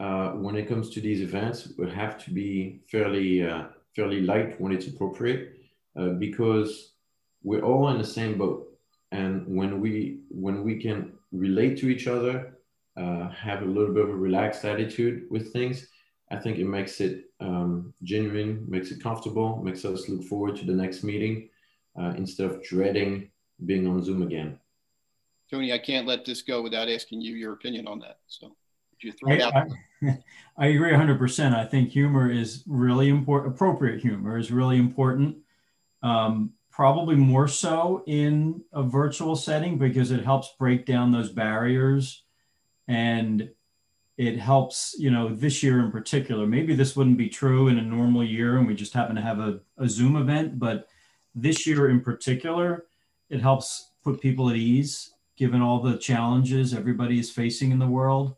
uh, 0.00 0.30
when 0.30 0.56
it 0.56 0.68
comes 0.68 0.90
to 0.90 1.00
these 1.00 1.20
events. 1.20 1.72
We 1.78 1.88
have 1.90 2.18
to 2.24 2.32
be 2.32 2.80
fairly 2.90 3.46
uh, 3.46 3.66
fairly 3.94 4.22
light 4.22 4.60
when 4.60 4.72
it's 4.72 4.88
appropriate, 4.88 5.54
uh, 5.96 6.08
because 6.18 6.91
we're 7.42 7.62
all 7.62 7.88
in 7.88 7.98
the 7.98 8.04
same 8.04 8.38
boat. 8.38 8.68
And 9.10 9.46
when 9.46 9.80
we 9.80 10.20
when 10.30 10.62
we 10.62 10.80
can 10.80 11.12
relate 11.32 11.78
to 11.78 11.88
each 11.88 12.06
other 12.06 12.58
uh, 12.96 13.28
have 13.28 13.62
a 13.62 13.66
little 13.66 13.92
bit 13.94 14.04
of 14.04 14.10
a 14.10 14.14
relaxed 14.14 14.64
attitude 14.64 15.24
with 15.30 15.52
things, 15.52 15.88
I 16.30 16.36
think 16.36 16.58
it 16.58 16.66
makes 16.66 17.00
it 17.00 17.24
um, 17.40 17.92
genuine, 18.02 18.64
makes 18.68 18.90
it 18.90 19.02
comfortable, 19.02 19.62
makes 19.62 19.84
us 19.84 20.08
look 20.08 20.24
forward 20.24 20.56
to 20.56 20.64
the 20.64 20.72
next 20.72 21.02
meeting 21.02 21.48
uh, 22.00 22.14
instead 22.16 22.50
of 22.50 22.62
dreading 22.62 23.30
being 23.66 23.86
on 23.86 24.02
Zoom 24.02 24.22
again. 24.22 24.58
Tony, 25.50 25.72
I 25.72 25.78
can't 25.78 26.06
let 26.06 26.24
this 26.24 26.40
go 26.40 26.62
without 26.62 26.88
asking 26.88 27.20
you 27.20 27.34
your 27.34 27.52
opinion 27.52 27.86
on 27.86 27.98
that. 28.00 28.18
So, 28.26 28.56
you 29.02 29.12
throw 29.12 29.32
it 29.32 29.42
out? 29.42 29.54
I, 29.54 30.18
I 30.56 30.66
agree 30.68 30.92
100%. 30.92 31.54
I 31.54 31.64
think 31.64 31.90
humor 31.90 32.30
is 32.30 32.62
really 32.66 33.08
important. 33.08 33.54
Appropriate 33.54 34.00
humor 34.00 34.38
is 34.38 34.50
really 34.50 34.78
important. 34.78 35.38
Um, 36.02 36.52
probably 36.72 37.14
more 37.14 37.46
so 37.46 38.02
in 38.06 38.62
a 38.72 38.82
virtual 38.82 39.36
setting 39.36 39.76
because 39.76 40.10
it 40.10 40.24
helps 40.24 40.54
break 40.58 40.86
down 40.86 41.12
those 41.12 41.28
barriers 41.28 42.24
and 42.88 43.50
it 44.16 44.38
helps 44.38 44.96
you 44.98 45.10
know 45.10 45.28
this 45.28 45.62
year 45.62 45.80
in 45.80 45.92
particular. 45.92 46.46
Maybe 46.46 46.74
this 46.74 46.96
wouldn't 46.96 47.18
be 47.18 47.28
true 47.28 47.68
in 47.68 47.78
a 47.78 47.82
normal 47.82 48.24
year 48.24 48.56
and 48.56 48.66
we 48.66 48.74
just 48.74 48.94
happen 48.94 49.14
to 49.16 49.22
have 49.22 49.38
a, 49.38 49.60
a 49.78 49.88
zoom 49.88 50.16
event 50.16 50.58
but 50.58 50.88
this 51.34 51.66
year 51.66 51.90
in 51.90 52.00
particular 52.00 52.86
it 53.28 53.40
helps 53.40 53.90
put 54.02 54.20
people 54.20 54.48
at 54.48 54.56
ease 54.56 55.12
given 55.36 55.60
all 55.60 55.80
the 55.80 55.98
challenges 55.98 56.74
everybody 56.74 57.18
is 57.18 57.30
facing 57.30 57.70
in 57.70 57.78
the 57.78 57.86
world. 57.86 58.34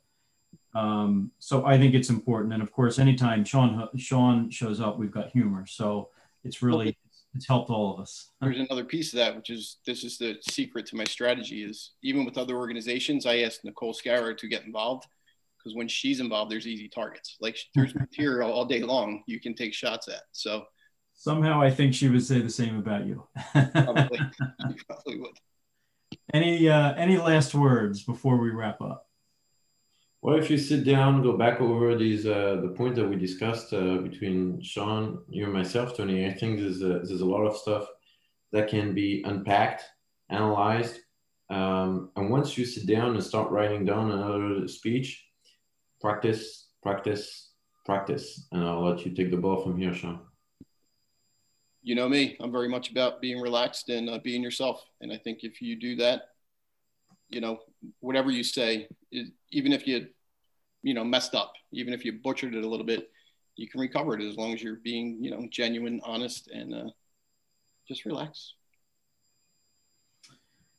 Um, 0.75 1.31
so 1.39 1.65
i 1.65 1.79
think 1.79 1.95
it's 1.95 2.11
important. 2.11 2.53
And 2.53 2.63
of 2.65 2.73
course 2.73 2.99
anytime 2.99 3.45
sean 3.45 3.89
sean 3.97 4.51
shows 4.51 4.81
up 4.81 4.99
we've 4.99 5.13
got 5.13 5.31
humor. 5.31 5.67
So 5.67 6.09
it's 6.43 6.63
really 6.63 6.97
it's 7.35 7.49
helped 7.49 7.71
all 7.71 7.95
of 7.95 8.01
us. 8.01 8.31
There's 8.41 8.59
another 8.59 8.85
piece 8.85 9.13
of 9.13 9.19
that, 9.19 9.35
which 9.35 9.51
is 9.51 9.79
this 9.87 10.05
is 10.05 10.19
the 10.19 10.37
secret 10.49 10.87
to 10.87 10.97
my 10.97 11.05
strategy 11.05 11.65
is 11.65 11.93
even 12.03 12.25
with 12.25 12.39
other 12.39 12.57
organizations, 12.57 13.27
I 13.27 13.39
asked 13.39 13.65
Nicole 13.65 13.95
Scarra 13.95 14.37
to 14.37 14.49
get 14.49 14.65
involved 14.65 15.05
because 15.59 15.77
when 15.77 15.89
she's 15.89 16.21
involved, 16.21 16.51
there's 16.51 16.67
easy 16.67 16.89
targets. 16.89 17.37
Like 17.41 17.57
there's 17.75 17.95
material 17.95 18.53
all 18.53 18.65
day 18.65 18.83
long 18.83 19.23
you 19.27 19.41
can 19.41 19.55
take 19.55 19.75
shots 19.75 20.09
at. 20.09 20.23
So 20.33 20.65
somehow 21.15 21.61
I 21.61 21.71
think 21.71 21.95
she 21.95 22.09
would 22.09 22.25
say 22.25 22.41
the 22.41 22.51
same 22.51 22.79
about 22.79 23.07
you. 23.07 23.27
probably, 23.53 24.21
probably 24.87 25.21
would. 25.21 25.39
Any 26.33 26.69
uh, 26.69 26.95
any 26.95 27.19
last 27.19 27.55
words 27.55 28.05
before 28.05 28.37
we 28.37 28.51
wrap 28.51 28.81
up? 28.81 29.04
Well, 30.25 30.39
if 30.39 30.49
you 30.49 30.57
sit 30.57 30.85
down, 30.85 31.23
go 31.23 31.37
back 31.37 31.61
over 31.61 31.99
these 31.99 32.25
uh, 32.25 32.59
the 32.63 32.69
points 32.69 32.99
that 32.99 33.07
we 33.07 33.15
discussed 33.15 33.75
uh, 33.75 33.99
between 33.99 34.59
Sean, 34.63 35.23
you 35.29 35.45
and 35.45 35.53
myself, 35.53 35.95
Tony. 35.95 36.27
I 36.27 36.33
think 36.33 36.59
there's 36.59 36.81
a, 36.81 37.01
there's 37.05 37.21
a 37.21 37.27
lot 37.27 37.45
of 37.45 37.59
stuff 37.59 37.87
that 38.51 38.71
can 38.71 38.95
be 38.95 39.23
unpacked, 39.27 39.83
analyzed, 40.31 41.01
um, 41.51 42.11
and 42.17 42.31
once 42.31 42.57
you 42.57 42.65
sit 42.65 42.87
down 42.87 43.13
and 43.13 43.23
start 43.23 43.51
writing 43.51 43.85
down 43.85 44.13
another 44.13 44.67
speech, 44.67 45.27
practice, 46.01 46.69
practice, 46.83 47.51
practice, 47.85 48.47
and 48.51 48.65
I'll 48.65 48.83
let 48.83 49.05
you 49.05 49.13
take 49.13 49.31
the 49.31 49.37
ball 49.37 49.63
from 49.63 49.77
here, 49.77 49.93
Sean. 49.93 50.21
You 51.83 51.97
know 51.97 52.09
me. 52.09 52.39
I'm 52.41 52.51
very 52.51 52.71
much 52.71 52.91
about 52.91 53.21
being 53.21 53.43
relaxed 53.43 53.91
and 53.91 54.09
uh, 54.09 54.21
being 54.25 54.43
yourself, 54.43 54.87
and 55.03 55.13
I 55.13 55.19
think 55.19 55.41
if 55.43 55.61
you 55.61 55.79
do 55.79 55.97
that, 55.97 56.31
you 57.29 57.43
know, 57.43 57.59
whatever 58.01 58.31
you 58.31 58.43
say, 58.43 58.89
even 59.51 59.73
if 59.73 59.87
you, 59.87 60.07
you 60.85 60.93
know, 60.93 61.03
messed 61.03 61.35
up, 61.35 61.55
even 61.73 61.95
if 61.95 62.05
you 62.05 62.13
butchered 62.23 62.55
it 62.55 62.63
a 62.63 62.69
little 62.69 62.85
bit, 62.85 63.11
you 63.57 63.67
can 63.69 63.81
recover 63.81 64.15
it 64.15 64.23
as 64.23 64.37
long 64.37 64.53
as 64.53 64.63
you're 64.63 64.77
being, 64.77 65.17
you 65.21 65.31
know, 65.31 65.49
genuine, 65.51 66.01
honest, 66.05 66.49
and 66.49 66.75
uh, 66.75 66.91
just 67.89 68.05
relax. 68.05 68.55